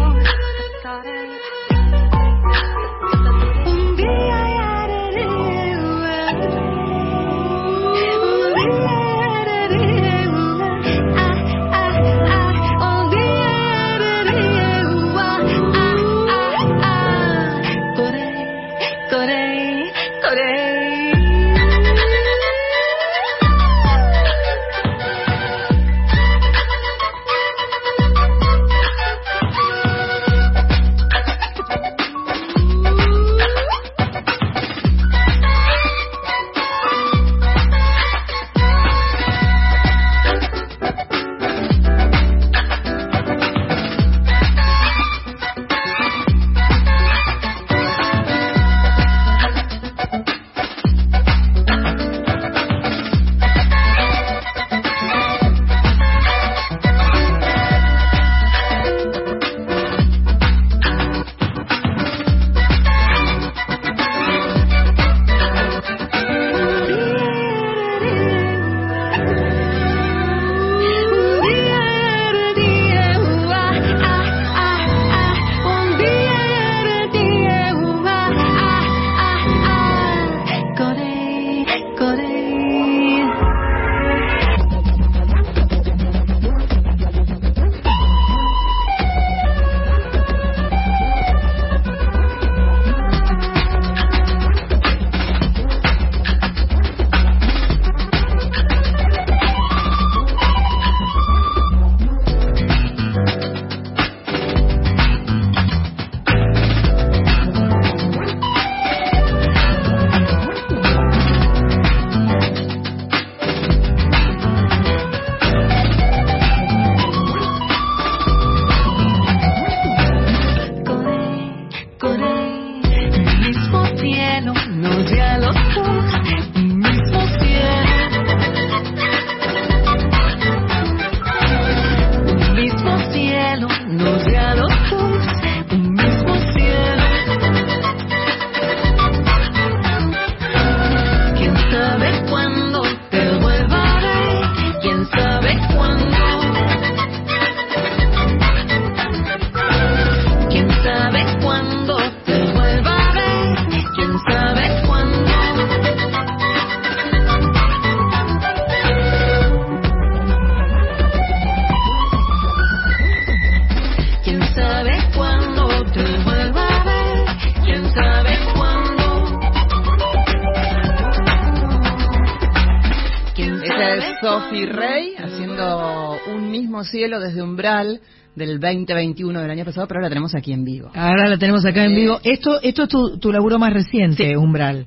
[176.81, 177.99] Mismo cielo desde Umbral
[178.35, 180.89] del 2021 del año pasado, pero ahora la tenemos aquí en vivo.
[180.93, 182.19] Ahora la tenemos acá en vivo.
[182.23, 184.85] Esto, esto es tu, tu laburo más reciente, Umbral.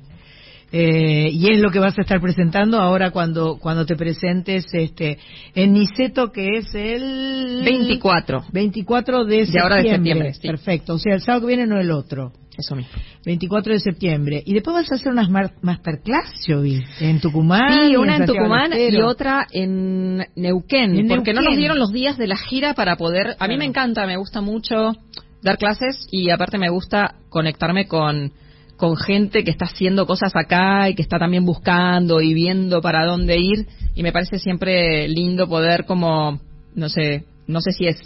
[0.77, 5.17] Eh, y es lo que vas a estar presentando ahora cuando cuando te presentes este
[5.53, 8.43] en Niceto que es el 24.
[8.51, 9.61] 24 de De septiembre.
[9.63, 10.45] ahora de septiembre, sí.
[10.45, 10.95] Perfecto.
[10.95, 12.33] O sea, el sábado que viene no el otro.
[12.57, 12.91] Eso mismo.
[13.25, 14.43] 24 de septiembre.
[14.45, 15.29] Y después vas a hacer unas
[15.61, 17.83] masterclass, yo vi, en Tucumán.
[17.85, 21.93] Sí, y una en Tucumán y otra en Neuquén, En porque no nos dieron los
[21.93, 23.27] días de la gira para poder...
[23.27, 23.57] A mí Claro.
[23.59, 24.93] me encanta, me gusta mucho
[25.41, 28.31] dar clases y aparte me gusta conectarme con,
[28.77, 33.05] con gente que está haciendo cosas acá y que está también buscando y viendo para
[33.05, 33.67] dónde ir.
[33.95, 36.39] Y me parece siempre lindo poder como,
[36.75, 37.97] no sé, no sé si es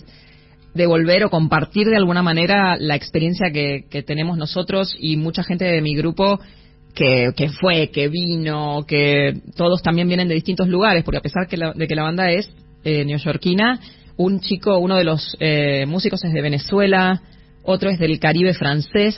[0.73, 5.65] devolver o compartir de alguna manera la experiencia que, que tenemos nosotros y mucha gente
[5.65, 6.39] de mi grupo
[6.93, 11.47] que, que fue, que vino, que todos también vienen de distintos lugares, porque a pesar
[11.47, 12.49] que la- de que la banda es
[12.83, 13.79] eh, neoyorquina,
[14.17, 17.21] un chico, uno de los eh, músicos es de Venezuela,
[17.63, 19.17] otro es del Caribe francés,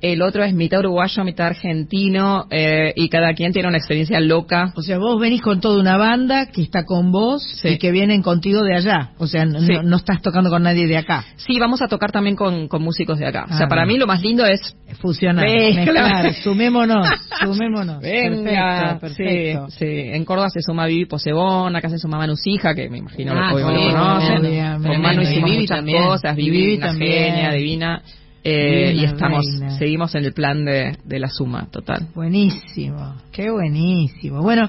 [0.00, 4.72] el otro es mitad uruguayo, mitad argentino, eh, y cada quien tiene una experiencia loca.
[4.76, 8.22] O sea, vos venís con toda una banda que está con vos y que vienen
[8.22, 9.12] contigo de allá.
[9.18, 11.24] O sea, no, estás tocando con nadie de acá.
[11.36, 13.46] Sí, vamos a tocar también con, músicos de acá.
[13.50, 14.76] o sea, ah, para mí lo más lindo es...
[15.00, 17.06] Fusionar, mezclar, sumémonos,
[17.40, 18.00] sumémonos.
[18.00, 22.88] Venga, perfecto, Sí, En Córdoba se suma Vivi Posebón, acá se suma Manu Sija, que
[22.88, 24.82] me imagino ah, lo, conocen.
[24.82, 28.02] Con Manu hicimos muchas cosas, Vivi, una genia, divina.
[28.48, 29.44] Eh, y estamos,
[29.76, 32.08] seguimos en el plan de, de la suma total.
[32.14, 34.40] Buenísimo, qué buenísimo.
[34.40, 34.68] Bueno,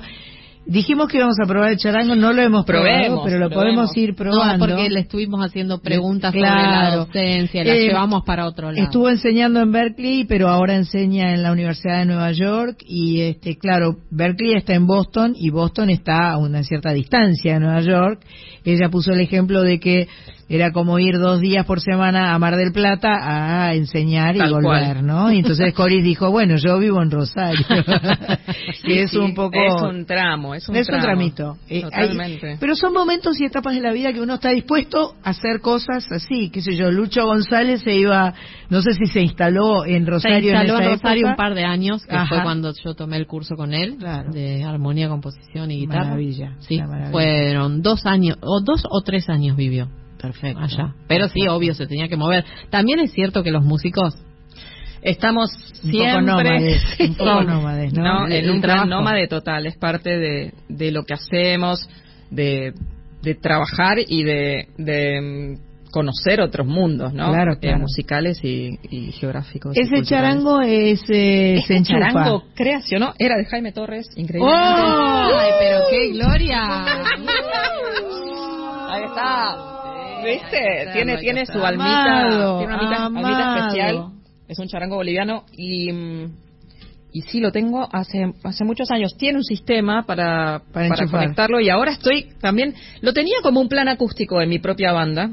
[0.69, 4.15] Dijimos que íbamos a probar el charango, no lo hemos probado, pero lo podemos ir
[4.15, 4.67] probando.
[4.67, 8.83] No, porque le estuvimos haciendo preguntas sobre la docencia, la eh, llevamos para otro lado.
[8.83, 13.57] Estuvo enseñando en Berkeley, pero ahora enseña en la Universidad de Nueva York y este,
[13.57, 18.25] claro, Berkeley está en Boston y Boston está a una cierta distancia de Nueva York.
[18.65, 20.09] Ella puso el ejemplo de que
[20.49, 25.03] era como ir dos días por semana a Mar del Plata a enseñar y volver,
[25.03, 25.31] ¿no?
[25.31, 27.65] Y entonces Coris dijo, bueno, yo vivo en Rosario,
[28.85, 29.59] que es un poco...
[29.59, 31.57] Es un tramo, es un, es un tramito.
[31.67, 32.57] Eh, Totalmente.
[32.59, 36.09] pero son momentos y etapas de la vida que uno está dispuesto a hacer cosas
[36.11, 38.33] así, qué sé yo, Lucho González se iba,
[38.69, 42.05] no sé si se instaló en Rosario se instaló en, Rosario un par de años,
[42.05, 43.97] que fue cuando yo tomé el curso con él,
[44.31, 46.05] de armonía, composición y guitarra.
[46.05, 46.55] Maravilla.
[46.59, 46.79] Sí,
[47.11, 49.89] fueron dos años, o dos o tres años vivió.
[50.19, 50.59] Perfecto.
[50.59, 50.93] Allá.
[51.07, 52.43] Pero sí, obvio, se tenía que mover.
[52.69, 54.15] También es cierto que los músicos
[55.01, 58.27] estamos siempre un poco nómades, ¿no?
[58.27, 61.87] en un nómade total, es parte de, de lo que hacemos,
[62.29, 62.73] de,
[63.21, 67.31] de trabajar y de, de mm, conocer otros mundos, ¿no?
[67.31, 69.75] Claro, eh, musicales y, y, geográficos.
[69.77, 73.13] Ese charango es eh, este charango creación, ¿no?
[73.17, 74.51] Era de Jaime Torres, increíble.
[74.51, 75.37] ¡Oh!
[75.39, 76.83] ¡Ay, pero qué gloria!
[78.89, 79.76] Ahí está.
[80.27, 80.89] ¿Viste?
[80.93, 84.11] tiene tiene su almita, tiene una almita, especial.
[84.47, 85.91] Es un charango boliviano y
[87.11, 89.15] y sí lo tengo hace hace muchos años.
[89.17, 93.87] Tiene un sistema para para, conectarlo y ahora estoy también lo tenía como un plan
[93.87, 95.31] acústico en mi propia banda.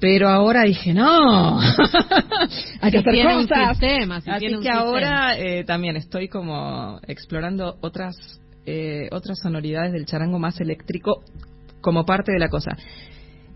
[0.00, 1.60] Pero ahora dije, no,
[2.80, 3.78] hay que hacer cosas.
[4.26, 8.14] Así que ahora eh, también estoy como explorando otras
[8.66, 11.22] eh, otras sonoridades del charango más eléctrico
[11.80, 12.76] como parte de la cosa.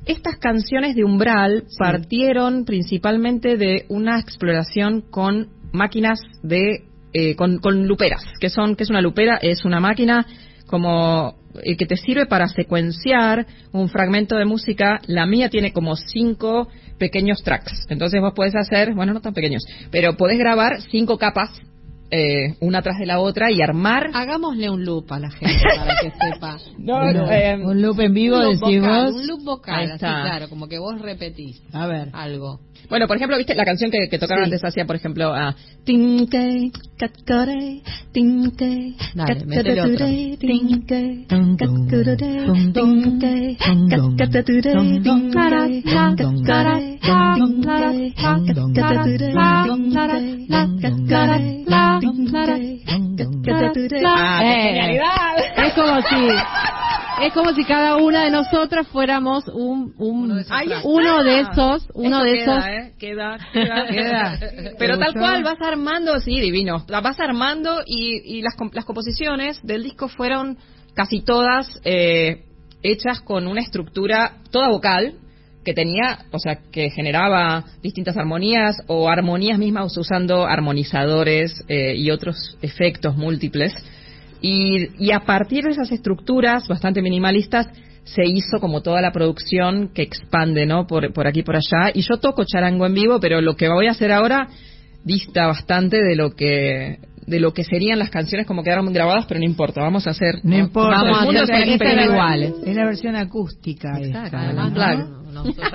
[0.09, 8.25] Estas canciones de umbral partieron principalmente de una exploración con máquinas de eh, con, luperas,
[8.41, 10.27] que son que es una lupera, es una máquina
[10.67, 14.99] como eh, que te sirve para secuenciar un fragmento de música.
[15.07, 16.69] La mía tiene como cinco
[16.99, 17.85] pequeños tracks.
[17.91, 21.51] Entonces vos podés hacer, bueno, no tan pequeños, pero podés grabar cinco capas
[22.11, 24.11] eh, una tras de la otra y armar.
[24.15, 26.57] Hagámosle un loop a la gente para que sepa.
[27.31, 29.13] Eh, un loop en vivo, decimos.
[29.13, 31.63] un loop vocal, así, claro, como que vos repetís.
[31.73, 32.09] A ver.
[32.13, 32.61] Algo.
[32.89, 34.65] Bueno, por ejemplo, ¿viste la canción que, que tocaron antes?
[34.65, 35.55] Hacía, por ejemplo, a.
[55.57, 56.29] es como si
[57.21, 62.65] es como si cada una de nosotras fuéramos un, uno de esos, uno de esos,
[62.99, 64.39] queda, queda,
[64.79, 66.85] Pero tal cual vas armando, sí, divino.
[66.89, 70.59] Vas armando y, y las, las composiciones del disco fueron
[70.95, 71.81] casi todas
[72.83, 75.15] hechas con una estructura toda vocal,
[75.69, 82.11] que tenía, o sea, que generaba distintas armonías o armonías mismas usando armonizadores eh, y
[82.11, 83.75] otros efectos múltiples.
[84.41, 87.69] Y, a partir de esas estructuras bastante minimalistas
[88.05, 90.87] se hizo como toda la producción que expande, ¿no?
[90.87, 91.91] Por, por aquí por allá.
[91.93, 94.49] Y yo toco charango en vivo, pero lo que voy a hacer ahora
[95.05, 99.39] dista bastante de lo que de lo que serían las canciones como quedaron grabadas, pero
[99.39, 100.37] no importa, vamos a hacer.
[100.45, 102.55] No importa, vamos a hacer iguales.
[102.65, 103.93] Es la versión acústica.
[103.95, 105.18] Además, claro.
[105.33, 105.73] Nosotros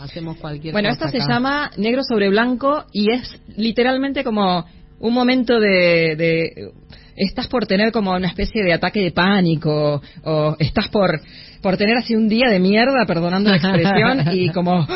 [0.00, 4.64] hacemos cualquier Bueno, esta se llama Negro sobre Blanco y es literalmente como
[5.00, 6.72] un momento de
[7.16, 11.20] estás por tener como una especie de ataque de pánico o estás por
[11.64, 14.86] por tener así un día de mierda, perdonando la expresión, y como,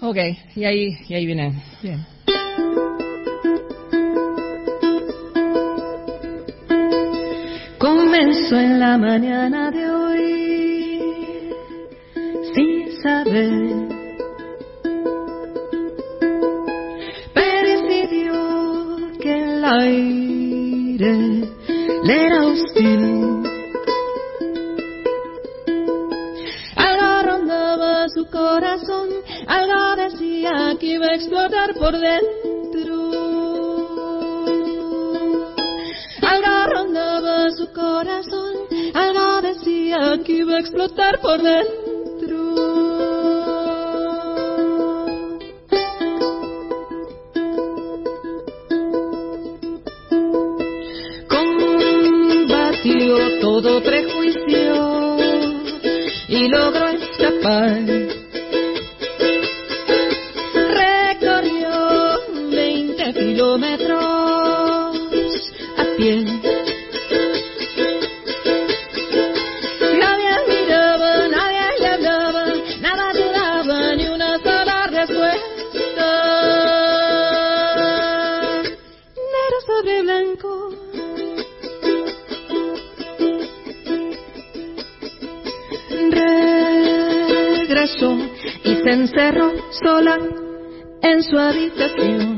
[0.00, 0.16] ok,
[0.56, 1.52] y ahí, y ahí viene.
[1.80, 2.04] Bien.
[7.78, 10.98] Comenzó en la mañana de hoy,
[12.56, 13.52] sin saber.
[17.34, 18.34] Percibió
[19.22, 21.14] que el aire
[22.06, 23.02] le era hostil.
[26.74, 29.08] Algo rondaba su corazón,
[29.46, 32.96] algo decía que iba a explotar por dentro.
[36.32, 38.52] algo rondaba su corazón,
[38.94, 41.85] algo decía que iba a explotar por dentro.
[53.40, 55.16] Todo prejuicio
[56.28, 58.05] y logró escapar.
[89.06, 90.18] Encerró sola
[91.02, 92.35] en su habitación.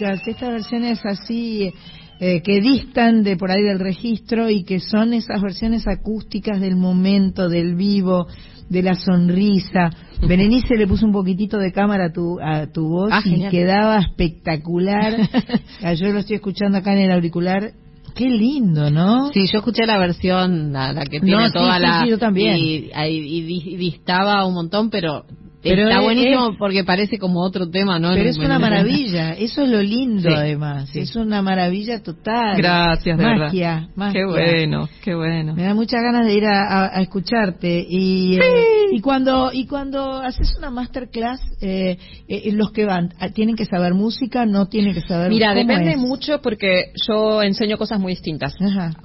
[0.00, 1.72] Estas versiones así
[2.20, 6.76] eh, que distan de por ahí del registro y que son esas versiones acústicas del
[6.76, 8.26] momento, del vivo,
[8.68, 9.90] de la sonrisa.
[10.26, 13.98] Berenice le puso un poquitito de cámara a tu, a tu voz ah, y quedaba
[13.98, 15.16] espectacular.
[15.80, 17.72] Ah, yo lo estoy escuchando acá en el auricular
[18.18, 19.30] Qué lindo, ¿no?
[19.32, 22.04] Sí, yo escuché la versión, la, que tiene toda la...
[22.04, 22.56] yo también.
[22.56, 25.24] Y, y, distaba un montón, pero
[25.62, 28.12] pero está buenísimo porque parece como otro tema, ¿no?
[28.14, 32.56] Pero es una maravilla, eso es lo lindo además, es una maravilla total.
[32.56, 34.12] Gracias, magia, magia.
[34.12, 35.54] Qué bueno, qué bueno.
[35.54, 40.54] Me da muchas ganas de ir a, escucharte y eh, y cuando y cuando haces
[40.56, 41.98] una masterclass, eh,
[42.28, 45.30] eh, los que van tienen que saber música, no tienen que saber.
[45.30, 48.54] Mira, depende mucho porque yo enseño cosas muy distintas.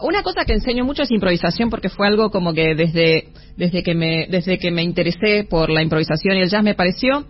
[0.01, 3.93] Una cosa que enseño mucho es improvisación porque fue algo como que desde desde que
[3.93, 7.25] me desde que me interesé por la improvisación y el jazz me pareció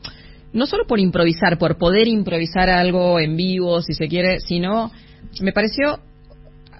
[0.54, 4.92] no solo por improvisar, por poder improvisar algo en vivo, si se quiere, sino
[5.42, 6.00] me pareció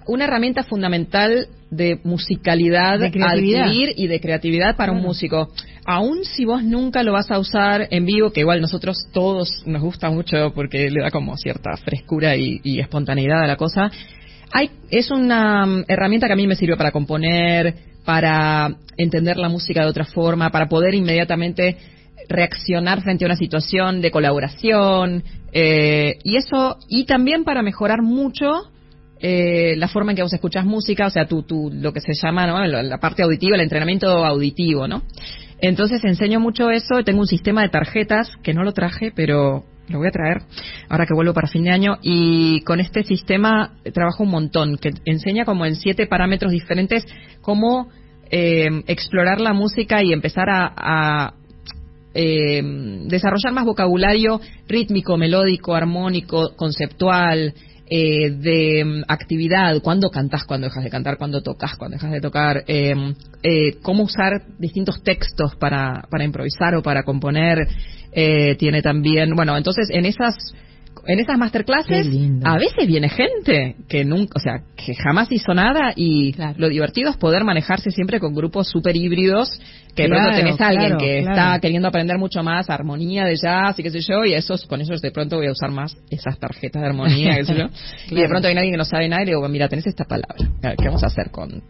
[0.06, 5.48] una herramienta fundamental de musicalidad de adquirir y de creatividad para un músico.
[5.84, 9.82] Aún si vos nunca lo vas a usar en vivo, que igual nosotros todos nos
[9.82, 13.90] gusta mucho porque le da como cierta frescura y, y espontaneidad a la cosa,
[14.52, 17.74] hay, es una mm, herramienta que a mí me sirve para componer,
[18.04, 21.76] para entender la música de otra forma, para poder inmediatamente
[22.28, 28.70] reaccionar frente a una situación de colaboración eh, y eso y también para mejorar mucho
[29.20, 32.12] eh, la forma en que vos escuchás música, o sea, tu, tu, lo que se
[32.14, 32.64] llama ¿no?
[32.66, 35.02] la, parte auditiva, el entrenamiento auditivo, ¿no?
[35.60, 39.98] Entonces enseño mucho eso, tengo un sistema de tarjetas que no lo traje, pero lo
[39.98, 40.42] voy a traer
[40.88, 44.90] ahora que vuelvo para fin de año y con este sistema trabajo un montón, que
[45.04, 47.06] enseña como en siete parámetros diferentes
[47.40, 47.88] cómo
[48.30, 51.34] eh, explorar la música y empezar a,
[52.14, 52.62] eh,
[53.06, 57.54] desarrollar más vocabulario rítmico, melódico, armónico, conceptual,
[57.86, 62.20] eh, de mm, actividad, cuándo cantás, cuándo dejas de cantar, cuándo tocas, cuándo dejas de
[62.20, 62.94] tocar, eh,
[63.42, 67.68] eh, cómo usar distintos textos para, para improvisar o para componer,
[68.12, 70.34] eh, tiene también, bueno, entonces en esas
[71.06, 72.06] en esas masterclasses
[72.44, 77.10] a veces viene gente que nunca, o sea, que jamás hizo nada y lo divertido
[77.10, 79.48] es poder manejarse siempre con grupos súper híbridos
[79.94, 83.78] que de pronto tenés a alguien que está queriendo aprender mucho más armonía de jazz
[83.78, 86.38] y qué sé yo y esos con esos de pronto voy a usar más esas
[86.38, 87.66] tarjetas de armonía qué sé yo.
[88.10, 90.04] Y de pronto hay alguien que no sabe nada y le digo mira tenés esta
[90.04, 90.36] palabra.
[90.60, 91.62] Qué vamos a hacer con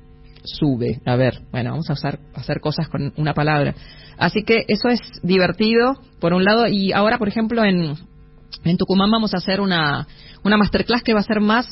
[0.45, 3.75] sube a ver bueno vamos a usar hacer cosas con una palabra
[4.19, 7.97] así que eso es divertido por un lado y ahora por ejemplo en
[8.65, 10.07] en Tucumán vamos a hacer una,
[10.43, 11.67] una masterclass que va a ser más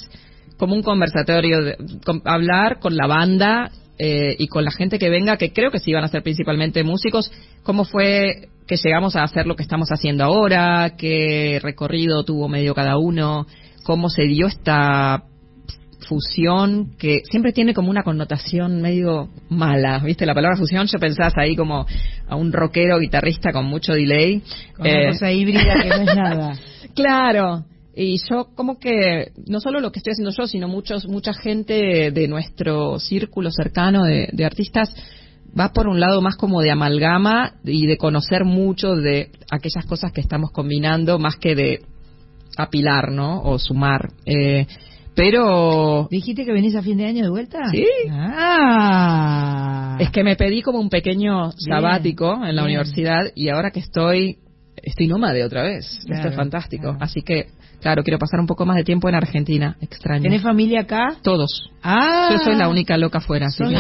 [0.57, 1.77] como un conversatorio, de,
[2.25, 5.93] hablar con la banda eh, y con la gente que venga, que creo que sí
[5.93, 7.33] van a ser principalmente músicos,
[7.63, 12.75] cómo fue que llegamos a hacer lo que estamos haciendo ahora, qué recorrido tuvo medio
[12.75, 13.47] cada uno,
[13.83, 15.25] cómo se dio esta
[16.09, 20.27] fusión que siempre tiene como una connotación medio mala, ¿viste?
[20.27, 21.87] La palabra fusión, yo pensás ahí como
[22.29, 24.43] a un rockero guitarrista con mucho delay.
[24.77, 26.59] Con una eh, cosa híbrida que no es nada.
[26.95, 27.65] Claro.
[27.95, 32.11] Y yo como que, no solo lo que estoy haciendo yo, sino muchos, mucha gente
[32.11, 34.95] de nuestro círculo cercano de, de artistas
[35.59, 40.13] va por un lado más como de amalgama y de conocer mucho de aquellas cosas
[40.13, 41.81] que estamos combinando más que de
[42.57, 43.43] apilar, ¿no?
[43.43, 44.11] O sumar.
[44.25, 44.67] Eh,
[45.15, 46.09] pero...
[46.11, 47.59] ¿Dijiste que venís a fin de año de vuelta?
[47.71, 47.87] Sí.
[48.11, 49.97] Ah.
[50.01, 54.39] Es que me pedí como un pequeño sabático en la universidad y ahora que estoy
[54.83, 55.99] estoy nómade otra vez.
[56.09, 56.97] Esto es fantástico.
[57.01, 57.47] Así que,
[57.81, 59.77] claro, quiero pasar un poco más de tiempo en Argentina.
[59.81, 60.23] Extraño.
[60.23, 61.17] ¿Tienes familia acá?
[61.23, 61.71] Todos.
[61.83, 62.31] Ah.
[62.33, 63.49] Yo soy la única loca afuera.
[63.51, 63.75] Soy,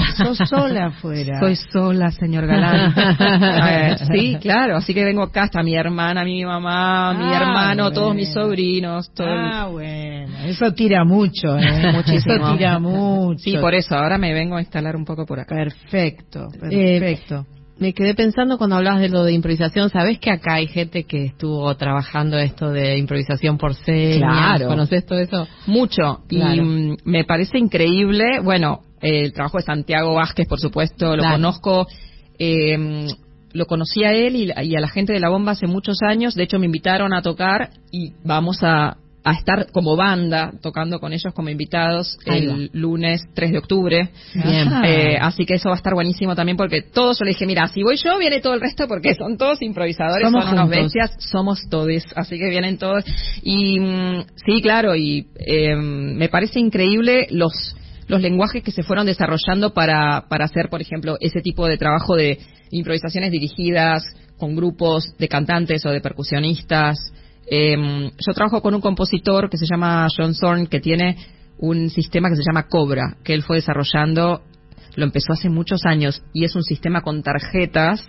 [0.46, 1.40] sola afuera.
[1.40, 2.94] Soy sola, señor Galán.
[4.12, 4.76] sí, claro.
[4.76, 5.44] Así que vengo acá.
[5.44, 9.12] Está mi hermana, mi mamá, mi ah, hermano, todos mis sobrinos.
[9.12, 10.38] Todo ah, bueno.
[10.44, 11.92] Eso tira mucho, ¿eh?
[11.94, 12.34] Muchísimo.
[12.34, 13.38] Eso tira mucho.
[13.38, 13.96] Sí, por eso.
[13.96, 15.54] Ahora me vengo a instalar un poco por acá.
[15.54, 17.46] Perfecto, perfecto
[17.78, 19.90] me quedé pensando cuando hablabas de lo de improvisación.
[19.90, 24.18] ¿Sabés que acá hay gente que estuvo trabajando esto de improvisación por señas?
[24.58, 24.68] Claro.
[24.68, 25.48] ¿Conoces todo eso?
[25.66, 26.20] Mucho.
[26.30, 28.40] Y mm, me parece increíble.
[28.40, 31.86] Bueno, el trabajo de Santiago Vázquez, por supuesto, lo conozco.
[32.38, 33.06] Eh,
[33.52, 36.34] lo conocí a él y, y, a la gente de la bomba hace muchos años.
[36.34, 41.12] De hecho, me invitaron a tocar y vamos a, a estar como banda tocando con
[41.12, 44.10] ellos como invitados el lunes 3 de octubre.
[44.84, 47.68] Eh, así que eso va a estar buenísimo también porque todos yo le dije, mira,
[47.68, 51.68] si voy yo, viene todo el resto porque son todos improvisadores, son unos bestias, somos
[51.68, 53.04] todos, así que vienen todos.
[53.42, 57.76] Y mm, sí, claro, y eh, me parece increíble los
[58.08, 62.14] los lenguajes que se fueron desarrollando para, para hacer, por ejemplo, ese tipo de trabajo
[62.14, 62.38] de
[62.70, 64.02] improvisaciones dirigidas
[64.36, 66.98] con grupos de cantantes o de percusionistas.
[67.46, 71.16] Eh, yo trabajo con un compositor que se llama John Zorn, que tiene
[71.58, 74.42] un sistema que se llama Cobra, que él fue desarrollando,
[74.96, 78.04] lo empezó hace muchos años, y es un sistema con tarjetas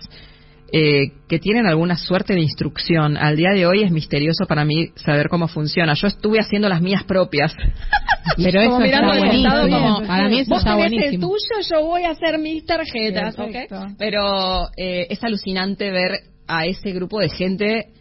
[0.72, 3.16] eh, que tienen alguna suerte de instrucción.
[3.16, 5.94] Al día de hoy es misterioso para mí saber cómo funciona.
[5.94, 7.54] Yo estuve haciendo las mías propias.
[8.36, 10.02] Pero eso está buenísimo.
[10.04, 11.12] para mí eso está buenísimo.
[11.12, 13.36] el tuyo, yo voy a hacer mis tarjetas.
[13.98, 17.92] Pero eh, es alucinante ver a ese grupo de gente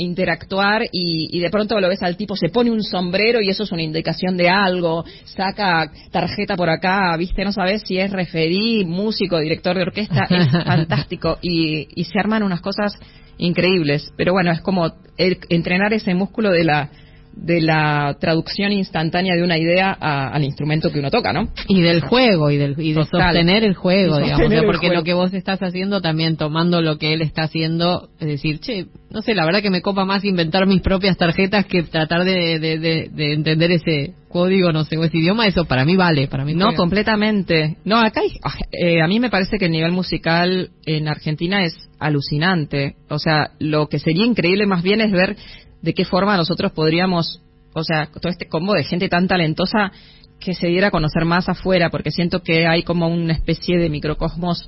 [0.00, 3.72] interactuar y, de pronto lo ves al tipo, se pone un sombrero y eso es
[3.72, 9.38] una indicación de algo, saca tarjeta por acá, viste, no sabes si es referí, músico,
[9.38, 12.94] director de orquesta, es fantástico y, y se arman unas cosas
[13.38, 14.12] increíbles.
[14.16, 16.90] Pero bueno, es como entrenar ese músculo de la
[17.42, 21.48] de la traducción instantánea de una idea al instrumento que uno toca, ¿no?
[21.68, 25.32] Y del juego, y, del, y de sostener el juego, digamos, porque lo que vos
[25.32, 29.44] estás haciendo también tomando lo que él está haciendo, es decir, che, no sé, la
[29.44, 34.14] verdad que me copa más inventar mis propias tarjetas que tratar de, de, entender ese
[34.28, 37.76] código, no sé, o ese idioma, eso para mí vale, para mí No, completamente.
[37.84, 41.74] No, acá ah, eh, a mí me parece que el nivel musical en Argentina es
[41.98, 42.94] alucinante.
[43.08, 45.36] O sea, lo que sería increíble más bien es ver
[45.82, 47.42] de qué forma nosotros podríamos,
[47.74, 49.92] o sea, todo este combo de gente tan talentosa
[50.38, 53.90] que se diera a conocer más afuera, porque siento que hay como una especie de
[53.90, 54.66] microcosmos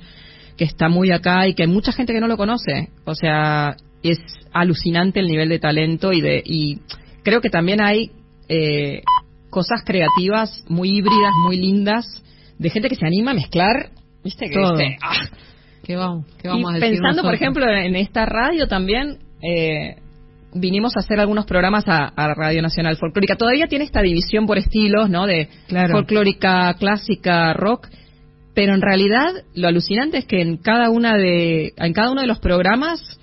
[0.57, 2.89] que está muy acá y que hay mucha gente que no lo conoce.
[3.05, 4.19] O sea, es
[4.51, 6.79] alucinante el nivel de talento y de y
[7.23, 8.11] creo que también hay
[8.49, 9.01] eh,
[9.49, 12.23] cosas creativas muy híbridas, muy lindas,
[12.59, 13.89] de gente que se anima a mezclar,
[14.23, 14.77] viste que Todo.
[15.01, 15.27] ah.
[15.83, 19.97] ¿Qué vamos, qué vamos y pensando, por ejemplo, en esta radio también, eh,
[20.55, 23.35] vinimos a hacer algunos programas a, Radio Nacional Folclórica.
[23.35, 25.25] Todavía tiene esta división por estilos, ¿no?
[25.25, 25.49] De
[25.91, 27.87] folclórica, clásica, rock.
[28.55, 32.27] Pero en realidad lo alucinante es que en cada una de en cada uno de
[32.27, 33.19] los programas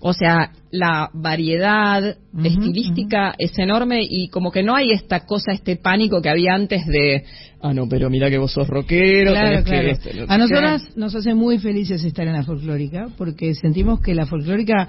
[0.00, 5.76] O sea, la variedad estilística es enorme y como que no hay esta cosa, este
[5.76, 7.24] pánico que había antes de,
[7.62, 9.32] ah, no, pero mira que vos sos rockero.
[9.32, 9.96] Claro, claro.
[10.28, 14.88] a nosotras nos hace muy felices estar en la folclórica porque sentimos que la folclórica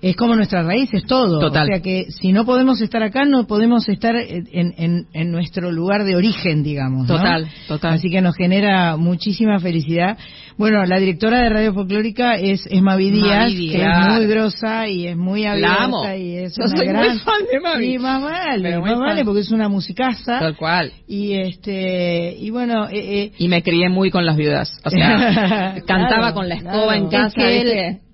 [0.00, 1.40] es como nuestra raíz, es todo.
[1.40, 1.64] Total.
[1.64, 5.72] O sea que si no podemos estar acá, no podemos estar en, en, en nuestro
[5.72, 7.06] lugar de origen, digamos.
[7.06, 7.94] Total, total.
[7.94, 10.16] Así que nos genera muchísima felicidad.
[10.56, 15.06] Bueno, la directora de Radio Folclórica es, es Mavi Díaz, que es muy grosa y
[15.06, 16.16] es muy abierta.
[16.16, 17.08] Y es Yo una soy gran...
[17.08, 17.94] muy fan de Mavi.
[17.94, 20.38] Y más vale, más vale, porque es una musicaza.
[20.38, 20.92] Tal cual.
[21.06, 24.80] Y este y bueno, eh, eh, Y me crié muy con las viudas.
[24.84, 26.92] O sea, cantaba con la escoba claro.
[26.92, 27.40] en casa.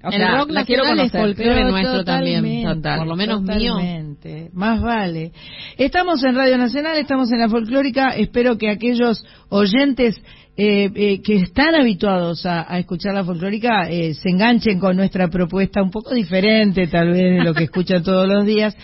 [0.04, 1.36] O el sea, rock la quiero nacional es conocer.
[1.36, 2.98] folclore nuestro también, total.
[2.98, 3.72] por lo menos mío.
[3.72, 4.50] totalmente.
[4.52, 5.32] Más vale.
[5.78, 8.10] Estamos en Radio Nacional, estamos en la folclórica.
[8.10, 10.20] Espero que aquellos oyentes
[10.56, 15.28] eh, eh, que están habituados a, a escuchar la folclórica eh, se enganchen con nuestra
[15.28, 18.76] propuesta un poco diferente, tal vez, de lo que escuchan todos los días.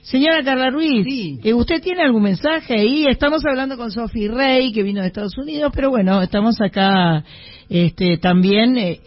[0.00, 1.06] Señora Carla Ruiz,
[1.44, 3.04] eh, ¿usted tiene algún mensaje ahí?
[3.06, 7.22] Estamos hablando con Sophie Rey, que vino de Estados Unidos, pero bueno, estamos acá
[7.70, 9.00] este, también eh,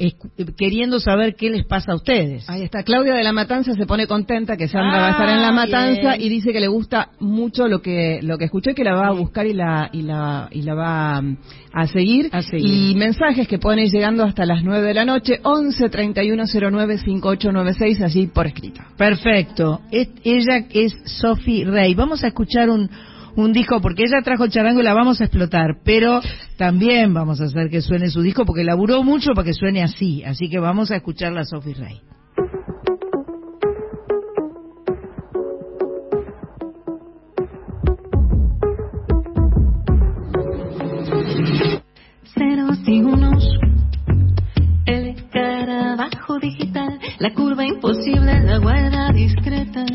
[0.57, 2.47] queriendo saber qué les pasa a ustedes.
[2.49, 5.29] Ahí está, Claudia de la Matanza se pone contenta que Sandra Ah, va a estar
[5.29, 6.21] en la Matanza bien.
[6.21, 9.07] y dice que le gusta mucho lo que lo que escuchó y que la va
[9.07, 11.37] a buscar y la y la y la va mm,
[11.73, 12.29] a seguir.
[12.31, 12.91] A seguir.
[12.91, 16.97] Y mensajes que pueden ir llegando hasta las 9 de la noche, 11 31 09
[16.99, 18.81] 5896 allí por escrito.
[18.97, 19.81] Perfecto.
[19.91, 21.95] Es- ella es Sophie Rey.
[21.95, 22.89] Vamos a escuchar un,
[23.35, 26.21] un disco porque ella trajo charango y la vamos a explotar, pero
[26.57, 30.23] también vamos a hacer que suene su disco porque laburó mucho para que suene así.
[30.23, 32.01] Así que vamos a escucharla a Sophie Rey.
[42.33, 43.43] ceros y unos.
[44.85, 49.85] El escarabajo digital, la curva imposible, la guarda discreta.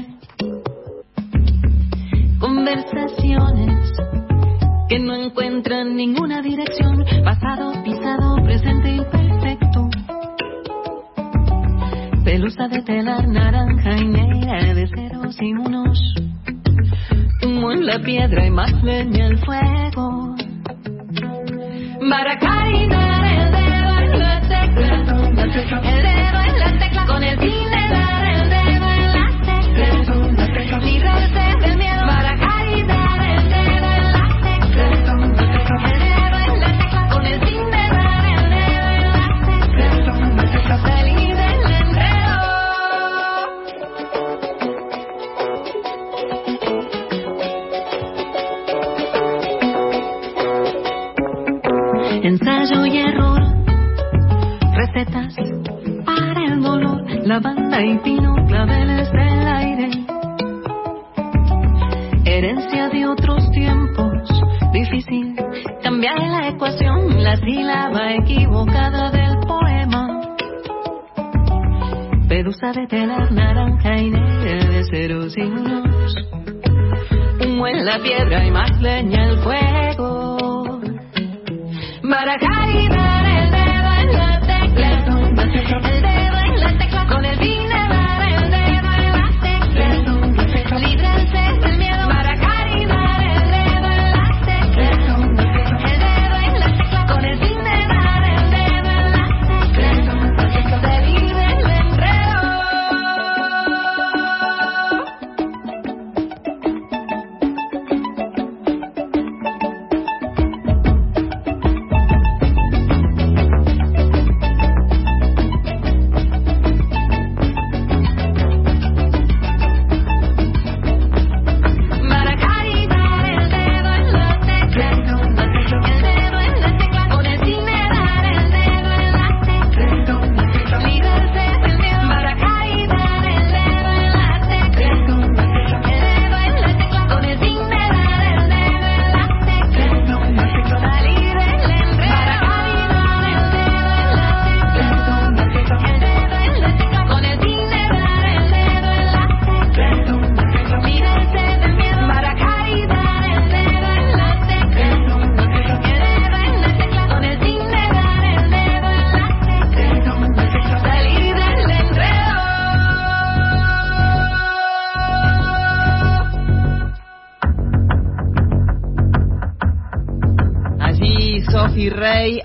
[5.97, 9.89] Ninguna dirección, pasado, pisado, presente imperfecto.
[12.23, 16.15] Pelusa de telar naranja y negra de ceros y unos.
[17.43, 20.37] Humo en la piedra y más leña al fuego.
[22.03, 24.97] Maracaibar, el dedo en la tecla.
[25.83, 27.07] El dedo en la tecla.
[27.07, 27.86] Con el fin
[52.39, 53.41] Ensayo y error,
[54.75, 55.35] recetas
[56.05, 59.91] para el dolor, lavanda y pino, claveles del aire.
[62.27, 64.29] Herencia de otros tiempos,
[64.75, 65.35] difícil
[65.83, 70.37] cambiar la ecuación, la sílaba equivocada del poema.
[72.29, 76.15] Pelusa de telar naranja y negra de ceros y unos.
[77.43, 80.16] Humo en la piedra y más leña al fuego.
[82.17, 85.96] Maracaibar, el dedo en la tecla.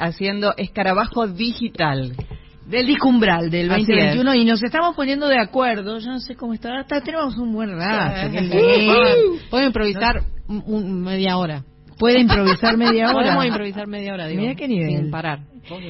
[0.02, 2.14] Haciendo escarabajo digital.
[2.66, 5.98] Del discumbral del 2021 y nos estamos poniendo de acuerdo.
[5.98, 6.80] Yo no sé cómo está.
[6.80, 8.32] Hasta tenemos un buen rato.
[9.50, 11.64] Puedo improvisar un, media hora.
[12.02, 13.14] Puede improvisar media hora.
[13.14, 14.42] Podemos improvisar media hora, digo.
[14.42, 14.98] Mira qué nivel.
[14.98, 15.42] Sin parar.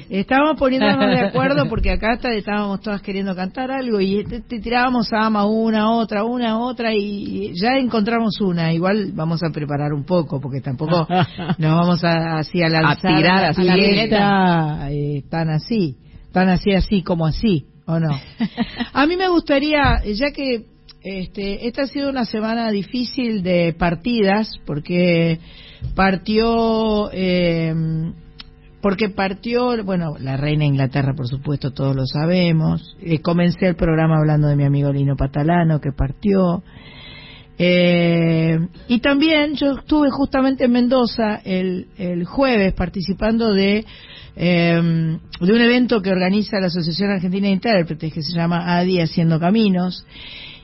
[0.10, 5.26] Estábamos poniéndonos de acuerdo porque acá estábamos todas queriendo cantar algo y te, tirábamos a
[5.26, 8.74] ama una, otra, una, otra y ya encontramos una.
[8.74, 11.08] Igual vamos a preparar un poco porque tampoco
[11.58, 15.96] nos vamos a, así a lanzar a tirar así la eh, tan así,
[16.34, 18.10] tan así así como así, ¿o no?
[18.94, 20.66] a mí me gustaría, ya que
[21.04, 25.40] este, esta ha sido una semana difícil de partidas porque
[25.95, 27.74] partió eh,
[28.82, 32.98] porque partió, bueno, la reina Inglaterra, por supuesto, todos lo sabemos.
[32.99, 36.64] Eh, comencé el programa hablando de mi amigo Lino Patalano, que partió.
[37.60, 43.86] Eh, y también yo estuve justamente en Mendoza el, el jueves participando de,
[44.36, 44.82] eh,
[45.41, 49.40] de un evento que organiza la Asociación Argentina de Intérpretes, que se llama ADI Haciendo
[49.40, 50.08] Caminos.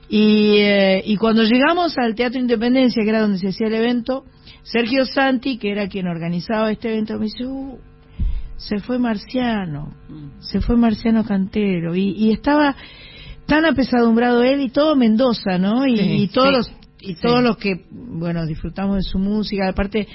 [0.10, 4.23] Y, eh, y cuando llegamos al Teatro Independencia, que era donde se hacía el evento,
[4.72, 7.80] Sergio Santi, que era quien organizaba este evento, me dice, uh,
[8.57, 10.41] se fue Marciano, mm.
[10.41, 12.76] se fue Marciano Cantero, y, estaba
[13.45, 15.88] tan apesadumbrado él y todo Mendoza, ¿no?
[15.88, 20.07] Y, todos los y todos los que, bueno, disfrutamos de su música, aparte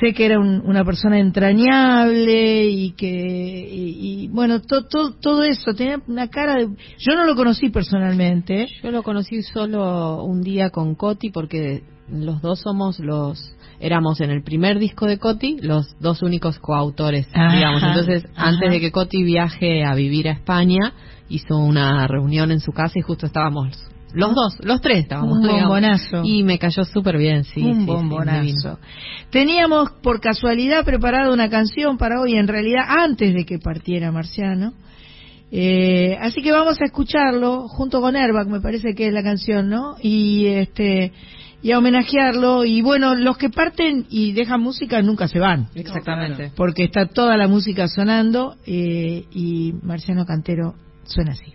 [0.00, 6.28] sé que era una persona entrañable y que y, bueno todo todo eso tenía una
[6.28, 6.68] cara de
[6.98, 12.40] yo no lo conocí personalmente yo lo conocí solo un día con Coti porque los
[12.42, 17.82] dos somos los éramos en el primer disco de Coti los dos únicos coautores, digamos.
[17.82, 20.94] Entonces, antes de que Coti viaje a vivir a España,
[21.28, 25.38] hizo una reunión en su casa y justo estábamos los dos, los tres estábamos.
[25.38, 26.22] Un bombonazo.
[26.22, 27.62] Y me cayó súper bien, sí.
[27.62, 28.78] Un bombonazo.
[29.30, 34.74] Teníamos por casualidad preparado una canción para hoy, en realidad antes de que partiera Marciano.
[35.50, 39.68] Eh, así que vamos a escucharlo junto con Airbag, me parece que es la canción,
[39.68, 39.96] ¿no?
[40.00, 41.12] Y este
[41.62, 42.64] y a homenajearlo.
[42.64, 45.68] Y bueno, los que parten y dejan música nunca se van.
[45.74, 46.52] Exactamente.
[46.56, 50.74] Porque está toda la música sonando eh, y Marciano Cantero
[51.04, 51.52] suena así.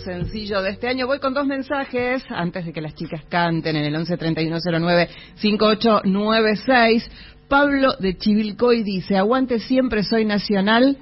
[0.00, 1.06] Un sencillo de este año.
[1.06, 7.10] Voy con dos mensajes antes de que las chicas canten en el 11 3109 5896.
[7.48, 10.96] Pablo de Chivilcoy dice, aguante siempre soy nacional.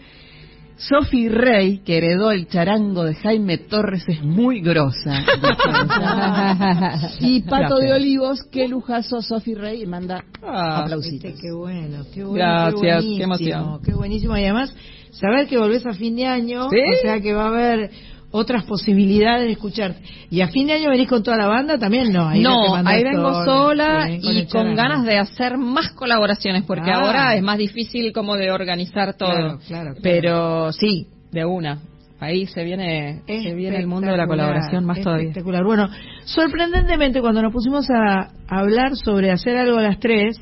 [0.77, 5.25] Sofi Rey, que heredó el charango de Jaime Torres, es muy grosa.
[7.21, 11.33] y Pato de Olivos, qué lujazo Sofi Rey, y manda ah, aplausitos.
[11.41, 12.37] qué bueno, qué bueno.
[12.37, 13.81] Gracias, qué, qué emoción.
[13.85, 14.37] Qué buenísimo.
[14.37, 14.73] Y además,
[15.11, 16.71] saber que volvés a fin de año, o
[17.03, 17.91] sea que va a haber
[18.31, 19.97] otras posibilidades de escuchar.
[20.31, 22.29] Y a fin de año venís con toda la banda, también no.
[22.29, 27.01] Ahí no, ahí vengo sola y con ganas de hacer más colaboraciones, porque ah.
[27.01, 29.59] ahora es más difícil como de organizar todo.
[30.03, 31.81] Pero sí, de una.
[32.21, 35.29] Ahí se viene, se viene el mundo de la colaboración más todavía.
[35.29, 35.63] Espectacular.
[35.65, 35.89] Bueno,
[36.25, 40.37] sorprendentemente cuando nos pusimos a hablar sobre hacer algo a las tres,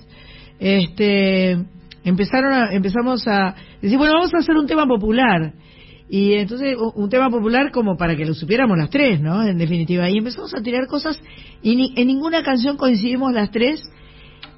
[0.58, 1.58] este,
[2.02, 5.52] empezaron a, empezamos a decir, bueno, vamos a hacer un tema popular.
[6.08, 9.42] Y entonces un tema popular como para que lo supiéramos las tres, ¿no?
[9.42, 10.08] En definitiva.
[10.08, 11.20] Y empezamos a tirar cosas
[11.62, 13.82] y en ninguna canción coincidimos las tres.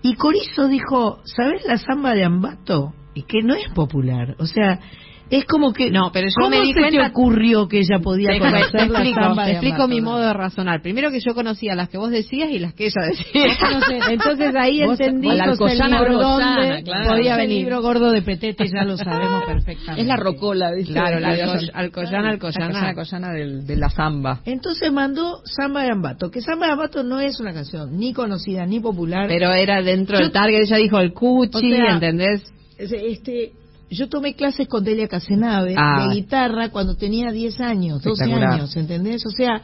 [0.02, 2.92] Y Corizo dijo, ¿sabes la samba de Ambato?
[3.14, 4.36] Y que no es popular.
[4.38, 4.80] O sea,
[5.30, 8.38] es como que no pero yo ¿cómo me di se te ocurrió que ella podía
[8.38, 10.82] conocer la explico, explico mi modo de razonar.
[10.82, 14.10] Primero que yo conocía las que vos decías y las que ella decía.
[14.10, 17.58] Entonces ahí entendí la Alcoyana, dónde podía venir.
[17.58, 20.02] el libro gordo de Petete ya lo sabemos perfectamente.
[20.02, 20.92] Es la rocola ¿viste?
[20.92, 21.70] claro la Alcoyana.
[21.74, 23.32] Alcoyana Alcoyana.
[23.32, 24.40] De la samba.
[24.44, 28.66] Entonces mandó Samba de Ambato que Samba de Ambato no es una canción ni conocida
[28.66, 29.26] ni popular.
[29.28, 32.42] Pero era dentro del target ella dijo el cuchi ¿entendés?
[32.78, 33.52] este
[33.90, 36.06] yo tomé clases con Delia Casenave ah.
[36.08, 39.24] de guitarra cuando tenía 10 años, 12 años, ¿entendés?
[39.26, 39.62] O sea,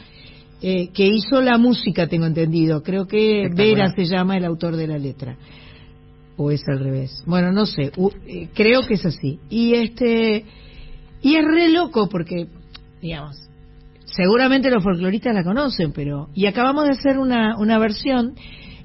[0.62, 2.82] eh, que hizo la música, tengo entendido.
[2.82, 5.36] Creo que Vera se llama el autor de la letra.
[6.36, 7.22] O es al revés.
[7.26, 7.92] Bueno, no sé.
[8.26, 9.38] Eh, creo que es así.
[9.50, 10.44] Y este.
[11.20, 12.48] Y es re loco porque,
[13.00, 13.36] digamos,
[14.04, 16.28] seguramente los folcloristas la conocen, pero.
[16.34, 18.34] Y acabamos de hacer una, una versión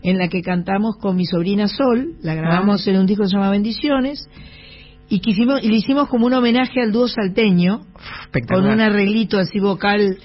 [0.03, 2.91] en la que cantamos con mi sobrina Sol, la grabamos ah.
[2.91, 4.30] en un disco que se llama Bendiciones
[5.10, 7.81] y quisimos y le hicimos como un homenaje al dúo salteño
[8.48, 10.18] con un arreglito así vocal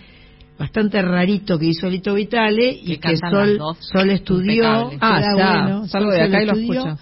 [0.58, 4.90] bastante rarito que hizo Lito Vitale y que Sol Sol estudió.
[5.00, 6.98] Ah bueno, salgo de acá y lo escucho.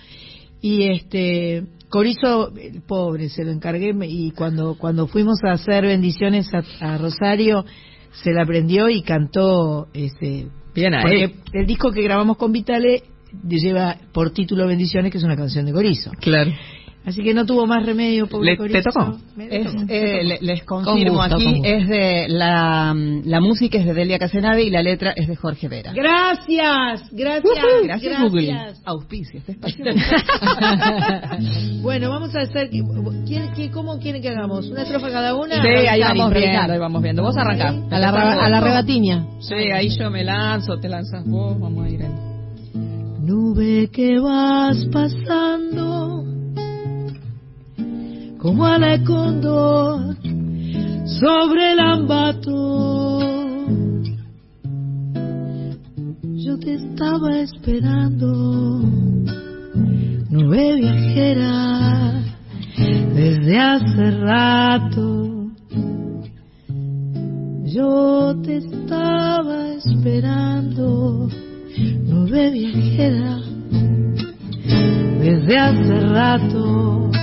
[0.60, 6.50] Y este Corizo el pobre se lo encargué y cuando cuando fuimos a hacer bendiciones
[6.80, 7.66] a, Rosario
[8.12, 11.34] se la aprendió y cantó este bien ahí.
[11.52, 13.02] el disco que grabamos con Vitale
[13.46, 16.12] lleva por título Bendiciones que es una canción de Corizo.
[16.20, 16.52] Claro
[17.04, 19.18] Así que no tuvo más remedio, pobre ¿Le, ¿Te tocó?
[19.36, 24.82] Eh, les confirmo aquí, es de la, la música es de Delia Casenave y la
[24.82, 25.92] letra es de Jorge Vera.
[25.92, 27.64] Gracias, gracias.
[27.82, 28.56] gracias, Google.
[28.84, 29.84] Auspicia este espacio.
[31.82, 32.70] bueno, vamos a hacer,
[33.72, 34.68] ¿cómo quieren que hagamos?
[34.68, 35.60] ¿Una estrofa cada una?
[35.60, 37.22] Sí, ahí vamos viendo, ahí vamos viendo.
[37.22, 37.74] Vos arrancás.
[37.90, 39.26] A la, a la rebatiña.
[39.40, 42.32] Sí, ahí yo me lanzo, te lanzas vos, vamos a ir en...
[43.26, 46.41] Nube que vas pasando
[48.42, 48.98] como ala
[51.20, 53.20] sobre el ambato.
[56.44, 58.82] Yo te estaba esperando,
[60.28, 62.24] nube viajera,
[63.14, 65.52] desde hace rato.
[67.66, 71.28] Yo te estaba esperando,
[72.08, 73.38] nube viajera,
[75.20, 77.21] desde hace rato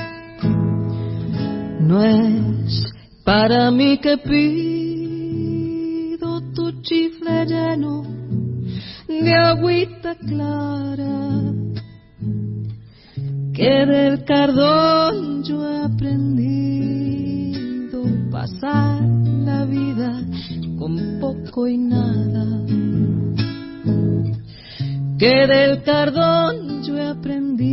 [1.79, 2.83] no es
[3.23, 5.39] para mí que pido
[6.53, 8.03] tu chifle lleno
[9.07, 11.53] de agüita clara
[13.53, 16.89] que del cardón yo he aprendido
[18.31, 20.21] pasar la vida
[20.77, 22.45] con poco y nada
[25.17, 27.69] que del cardón yo he aprendido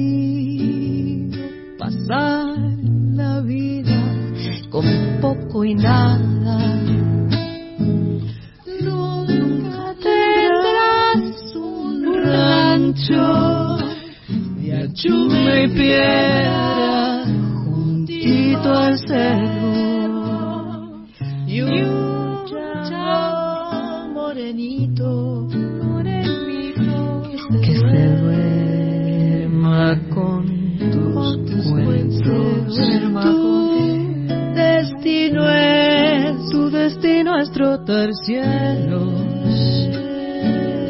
[1.78, 2.58] pasar
[3.14, 3.75] la vida
[4.76, 4.84] con
[5.22, 6.58] poco y nada.
[8.82, 13.78] Nunca tendrás un rancho
[14.60, 17.24] de achume y piedra
[17.64, 21.06] juntito al cerro
[21.46, 22.44] y un
[24.12, 25.48] morenito,
[25.84, 27.22] morenito
[27.62, 30.44] que se duerma con
[30.90, 33.45] tus cuentos
[35.36, 39.10] destino es, tu destino es trotar cielos,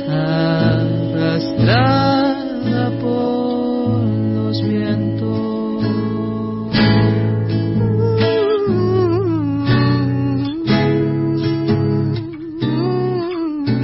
[0.09, 1.41] arrastrada
[3.01, 5.83] por los vientos.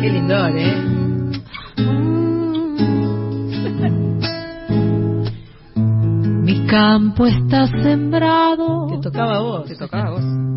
[0.00, 0.76] Qué lindo, ¿eh?
[6.44, 8.86] Mi campo está sembrado.
[8.88, 9.66] Te tocaba a vos.
[9.66, 10.51] Te tocaba a vos.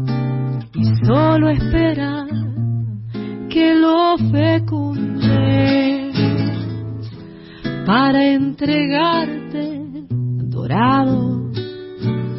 [0.77, 2.27] Y solo espera
[3.49, 6.11] que lo fecunde
[7.85, 9.81] para entregarte
[10.49, 11.53] dorado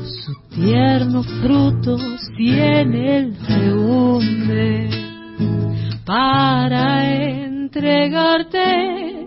[0.04, 1.96] su tierno fruto
[2.36, 4.90] si en él se hunde.
[6.04, 7.10] Para
[7.44, 9.26] entregarte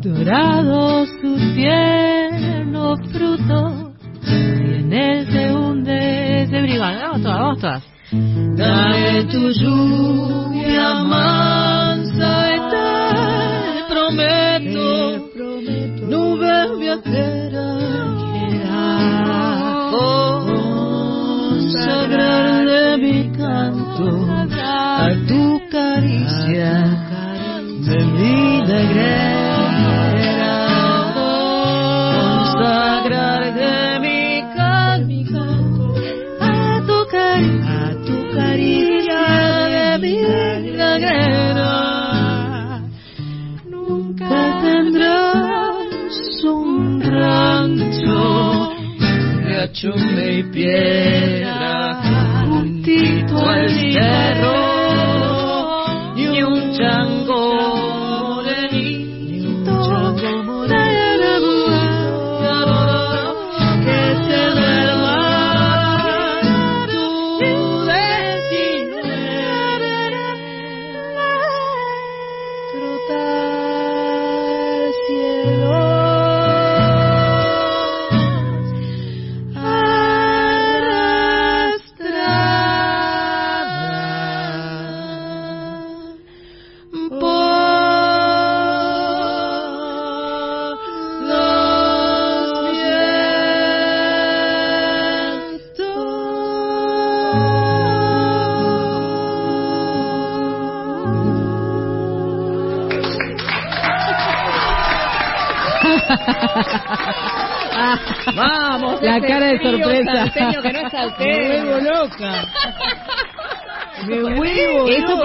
[0.00, 3.83] dorado su tierno fruto
[4.28, 7.94] él se hunde se brigada vamos todas vamos todas
[8.56, 12.86] Dame tu lluvia mansa y te
[13.88, 14.86] prometo,
[16.06, 17.68] nube viajera,
[21.50, 24.08] consagrar de mi canto
[24.62, 26.72] a tu caricia
[27.80, 28.62] de mi
[49.74, 50.43] de achumbe y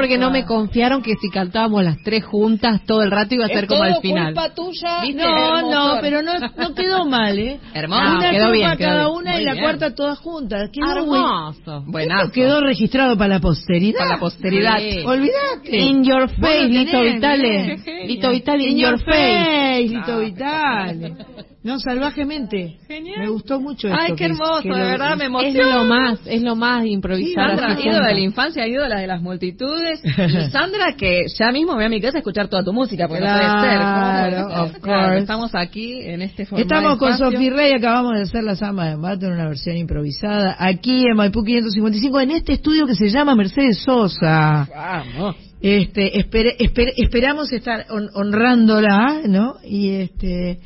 [0.10, 3.48] porque no me confiaron que si cantábamos las tres juntas todo el rato iba a
[3.50, 4.34] ser como al final.
[4.34, 5.02] culpa tuya.
[5.04, 5.22] ¿Viste?
[5.22, 7.60] No, no, pero no, no quedó mal, ¿eh?
[7.76, 8.02] Hermoso.
[8.02, 9.16] Una Ah, quedó bien, quedó cada bien.
[9.18, 9.64] una Muy y la bien.
[9.64, 10.70] cuarta todas juntas.
[10.74, 11.84] Quedó Hermoso.
[11.86, 12.32] Buenazo.
[12.32, 14.00] Quedó registrado para la posteridad.
[14.00, 14.78] Para la posteridad.
[14.80, 15.00] Sí.
[15.06, 15.78] Olvídate.
[15.78, 17.74] In your face, lo Lito Vitale.
[17.74, 18.08] ¿eh?
[18.08, 19.88] Lito Vitale, in In your face.
[19.90, 21.16] Lito Vitale.
[21.62, 22.78] No, salvajemente.
[22.88, 23.20] Genial.
[23.20, 24.00] Me gustó mucho esto.
[24.00, 25.76] Ay, qué que- hermoso, que de lo- verdad me Es emociona.
[25.76, 29.22] lo más, es lo más improvisar Sandra, así ídola de la infancia, ídola de las
[29.22, 30.00] multitudes.
[30.48, 33.26] Y Sandra, que ya mismo voy a mi casa a escuchar toda tu música, porque
[33.26, 34.42] no puede ser.
[34.42, 35.18] Of Claro, course.
[35.20, 36.62] Estamos aquí en este formato.
[36.74, 40.56] Estamos con Sofía Rey, acabamos de hacer la samba de embate en una versión improvisada,
[40.58, 44.66] aquí en Maipú 555, en este estudio que se llama Mercedes Sosa.
[44.74, 45.36] Vamos.
[45.62, 49.56] Este, esperamos estar hon- honrándola, ¿no?
[49.62, 50.60] Y este,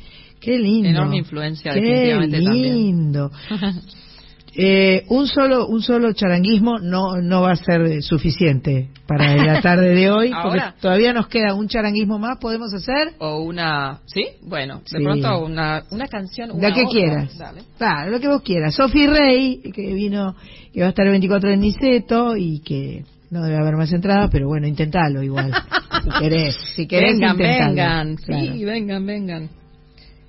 [0.44, 0.88] qué lindo.
[0.90, 2.74] Enorme influencia, qué definitivamente, también.
[2.74, 3.30] lindo.
[4.56, 9.60] Eh, un solo un solo charanguismo no no va a ser eh, suficiente para la
[9.62, 13.98] tarde de hoy porque todavía nos queda un charanguismo más podemos hacer O una...
[14.06, 14.22] ¿Sí?
[14.42, 15.02] Bueno, de Sí.
[15.02, 16.50] pronto una, una canción.
[16.50, 16.92] la una que otra.
[16.92, 17.36] quieras
[17.80, 18.10] Dale.
[18.12, 20.36] lo que vos quieras Sofi Rey que vino
[20.72, 23.02] que va a estar el 24 de Niceto y que
[23.32, 25.50] no debe haber más entradas pero bueno intentalo igual
[26.04, 27.68] si querés si querés vengan, intentalo.
[27.74, 28.16] vengan.
[28.18, 28.52] Claro.
[28.52, 29.48] Sí, vengan, vengan.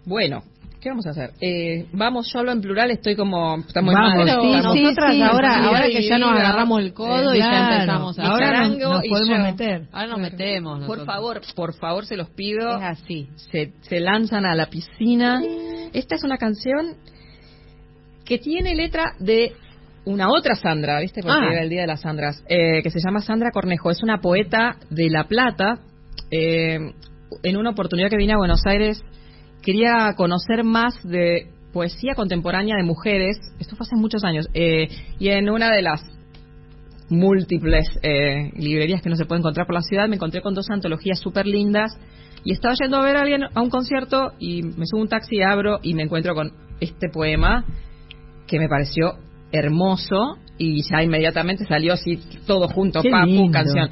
[0.06, 0.44] Bueno,
[0.82, 1.32] ¿qué vamos a hacer?
[1.42, 3.58] Eh, vamos, yo hablo en plural, estoy como...
[3.58, 4.24] Está muy Vamos.
[4.26, 7.74] Pero sí, estamos- sí, nosotras sí, ahora, que ya nos agarramos el codo y ya
[7.74, 9.44] empezamos a ahora nos, nos y podemos yo.
[9.44, 10.72] meter Ahora nos metemos.
[10.86, 11.06] Por nosotros.
[11.08, 12.78] favor, por favor, se los pido.
[12.78, 13.30] Es así.
[13.52, 15.42] se, se lanzan a la piscina.
[15.94, 16.96] Esta es una canción
[18.26, 19.54] que tiene letra de
[20.06, 21.22] una otra Sandra, ¿viste?
[21.24, 21.52] Porque Ah.
[21.52, 23.90] era el Día de las Sandras, eh, que se llama Sandra Cornejo.
[23.90, 25.80] Es una poeta de La Plata.
[26.30, 26.78] Eh,
[27.44, 29.02] en una oportunidad que vine a Buenos Aires,
[29.66, 33.38] quería conocer más de poesía contemporánea de mujeres.
[33.60, 34.48] Esto fue hace muchos años.
[34.54, 34.88] eh,
[35.20, 36.02] y en una de las
[37.10, 40.70] múltiples eh, librerías que no se puede encontrar por la ciudad, me encontré con dos
[40.70, 41.98] antologías súper lindas
[42.44, 45.10] y estaba yendo a ver a alguien a un concierto y me subo a un
[45.10, 47.64] taxi, abro y me encuentro con este poema
[48.48, 49.16] que me pareció
[49.52, 53.52] hermoso y ya inmediatamente salió así todo junto, Qué papu, lindo.
[53.52, 53.90] canción.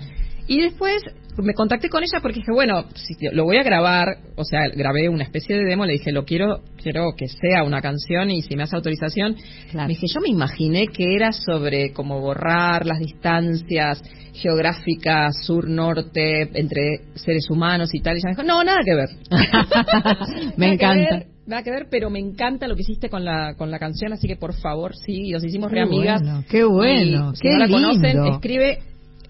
[0.47, 1.01] Y después
[1.41, 5.09] me contacté con ella porque dije, bueno, si lo voy a grabar, o sea, grabé
[5.09, 8.55] una especie de demo, le dije, lo quiero, quiero que sea una canción y si
[8.55, 9.35] me hace autorización,
[9.73, 14.03] me dije, yo me imaginé que era sobre cómo borrar las distancias
[14.33, 19.09] geográficas sur-norte entre seres humanos y tal, y ella me dijo, no, nada que ver.
[20.57, 21.25] me encanta.
[21.47, 24.27] nada que ver, pero me encanta lo que hiciste con la con la canción, así
[24.27, 26.21] que por favor, sí, nos hicimos re amigas.
[26.49, 28.79] qué bueno, qué no la conocen, escribe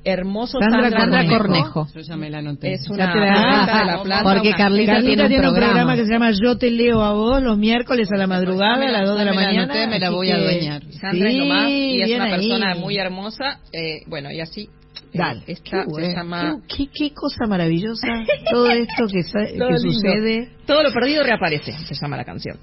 [0.03, 1.87] hermoso Sandra, Sandra Cornejo.
[1.93, 2.73] Yo ya me la anoté.
[2.73, 4.23] Es una de la plata.
[4.23, 5.95] Porque Carlita, tiene, un, programa.
[5.95, 9.07] que se llama Yo te leo a vos los miércoles a la madrugada a las
[9.07, 9.73] 2 de la mañana.
[9.73, 10.83] Me la, me la voy a adueñar.
[10.99, 13.59] Sandra sí, nomás, y es una persona muy hermosa.
[13.71, 14.69] Eh, bueno, y así
[15.13, 15.43] eh, Dale.
[15.47, 16.61] Esta se llama...
[16.67, 18.07] Qué, qué, cosa maravillosa
[18.51, 20.49] todo esto que, que sucede.
[20.65, 22.57] Todo lo perdido reaparece, se llama la canción.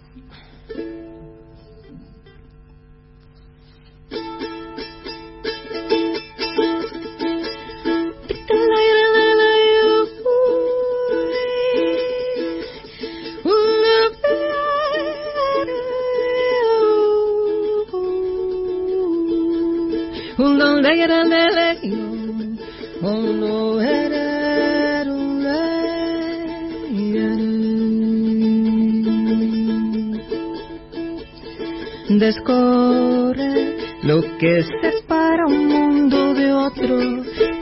[32.21, 36.99] Descorre lo que separa un mundo de otro,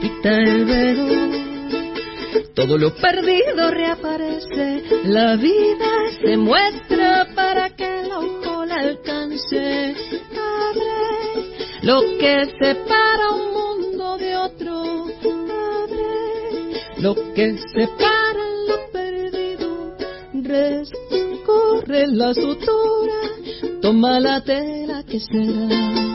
[0.01, 1.07] quita el velo.
[2.55, 9.95] Todo lo perdido reaparece, la vida se muestra para que el ojo la alcance.
[11.81, 15.05] Lo que separa un mundo de otro,
[15.81, 19.95] abre lo que separa lo perdido,
[20.33, 23.19] recorre la sutura
[23.81, 26.08] toma la tela que será.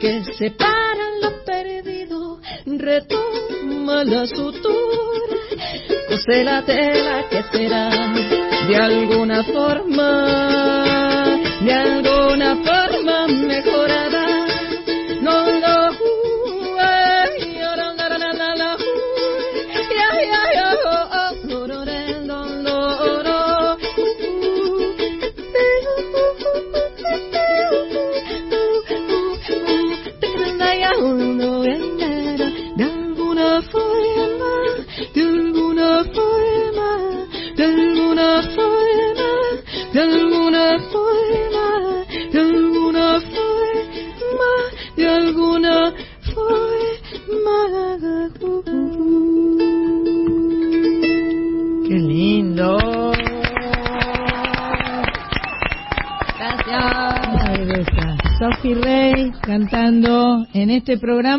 [0.00, 5.36] que separa lo perdido, retoma la sutura,
[6.08, 7.90] cose la tela que será
[8.68, 10.10] de alguna forma,
[11.60, 12.17] de algo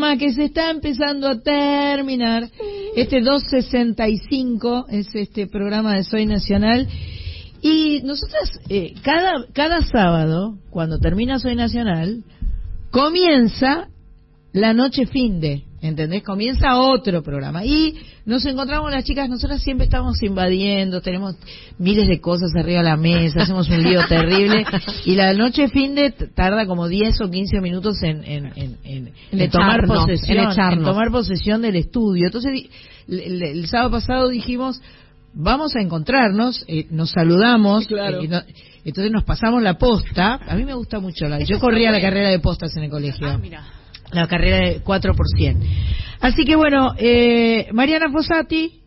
[0.09, 2.49] programa que se está empezando a terminar.
[2.95, 6.87] Este 265 es este programa de Soy Nacional.
[7.61, 12.23] Y nosotras, eh, cada, cada sábado, cuando termina Soy Nacional,
[12.91, 13.89] comienza
[14.51, 15.63] la noche fin de.
[15.81, 16.23] ¿Entendés?
[16.23, 17.63] Comienza otro programa.
[17.63, 17.95] Y
[18.25, 21.35] nos encontramos las chicas, nosotras siempre estamos invadiendo, tenemos
[21.77, 24.65] miles de cosas arriba de la mesa, hacemos un lío terrible.
[25.05, 30.37] Y la noche fin de tarda como 10 o 15 minutos en, en, tomar posesión,
[30.37, 32.25] en, tomar posesión del estudio.
[32.25, 32.63] Entonces,
[33.07, 34.81] el, sábado pasado dijimos,
[35.33, 38.43] vamos a encontrarnos, eh, nos saludamos, eh,
[38.83, 40.39] entonces nos pasamos la posta.
[40.45, 41.39] A mí me gusta mucho la.
[41.39, 43.27] Yo corría la carrera de postas en el colegio.
[43.27, 43.39] Ah,
[44.11, 45.59] la carrera de 4 por 100.
[46.21, 48.79] Así que bueno, eh, Mariana Fossati,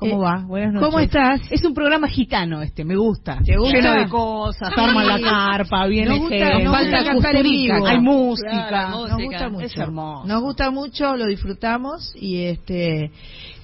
[0.00, 0.42] ¿Cómo va?
[0.46, 0.88] Buenas noches.
[0.88, 1.42] ¿Cómo estás?
[1.50, 3.38] Es un programa gitano este, me gusta.
[3.44, 3.76] ¿Te gusta?
[3.76, 7.86] Lleno de cosas, arman la carpa, viene gente, falta vivo.
[7.86, 8.88] Hay música.
[8.88, 9.66] Nos gusta mucho.
[9.66, 10.26] Es hermoso.
[10.26, 13.10] Nos gusta mucho, lo disfrutamos y este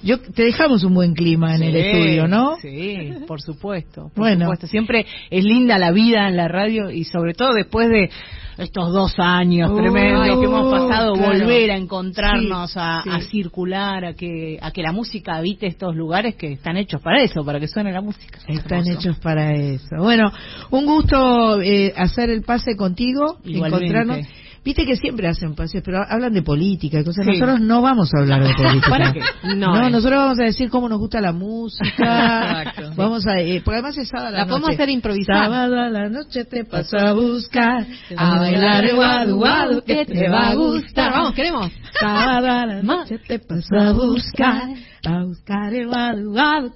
[0.03, 2.57] yo te dejamos un buen clima en el estudio, ¿no?
[2.57, 4.11] Sí, por supuesto.
[4.13, 4.67] Por bueno, supuesto.
[4.67, 8.11] siempre es linda la vida en la radio y sobre todo después de
[8.57, 14.71] estos dos años tremendos que hemos pasado, volver a encontrarnos, a, circular, a que, a
[14.71, 18.01] que la música habite estos lugares que están hechos para eso, para que suene la
[18.01, 18.39] música.
[18.47, 19.97] Están hechos para eso.
[19.97, 20.31] Bueno,
[20.71, 24.27] un gusto eh, hacer el pase contigo, encontrarnos.
[24.67, 27.25] Viste que siempre hacen pases, pero hablan de política y cosas.
[27.25, 28.89] Nosotros no vamos a hablar de política.
[28.89, 29.21] ¿Para qué?
[29.55, 31.85] No, nosotros vamos a decir cómo nos gusta la música.
[31.87, 32.91] Exacto.
[32.97, 35.45] Vamos a, eh, porque además es sábado la, la podemos hacer improvisada.
[35.45, 37.87] Sábado a la noche te paso a buscar,
[38.17, 41.13] a bailar guadu guadu que te va a gustar.
[41.13, 41.71] Vamos, queremos.
[41.97, 44.63] Sábado a la noche te paso a buscar,
[45.07, 45.89] a buscar el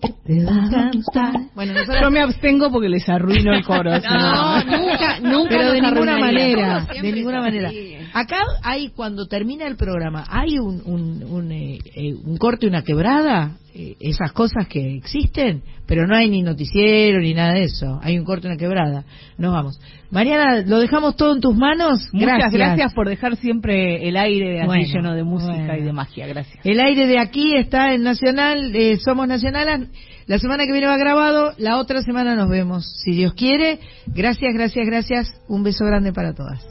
[0.01, 1.33] que te va a gustar.
[1.55, 2.01] Bueno, nosotros...
[2.01, 3.91] yo me abstengo porque les arruino el coro.
[3.91, 5.49] no, nunca, nunca.
[5.49, 7.71] Pero de ninguna manera, de ninguna manera.
[8.13, 12.83] Acá hay, cuando termina el programa, hay un, un, un, eh, eh, un corte, una
[12.83, 17.99] quebrada, eh, esas cosas que existen, pero no hay ni noticiero ni nada de eso.
[18.03, 19.05] Hay un corte, una quebrada.
[19.37, 19.79] Nos vamos.
[20.09, 22.09] Mariana, lo dejamos todo en tus manos.
[22.11, 26.27] Muchas gracias, por dejar siempre el aire de aquí lleno de música y de magia.
[26.27, 26.65] Gracias.
[26.65, 28.73] El aire de aquí está en Nacional,
[29.03, 29.89] Somos Nacional.
[30.27, 33.79] La semana que viene va grabado, la otra semana nos vemos, si Dios quiere.
[34.07, 35.41] Gracias, gracias, gracias.
[35.47, 36.65] Un beso grande para todas.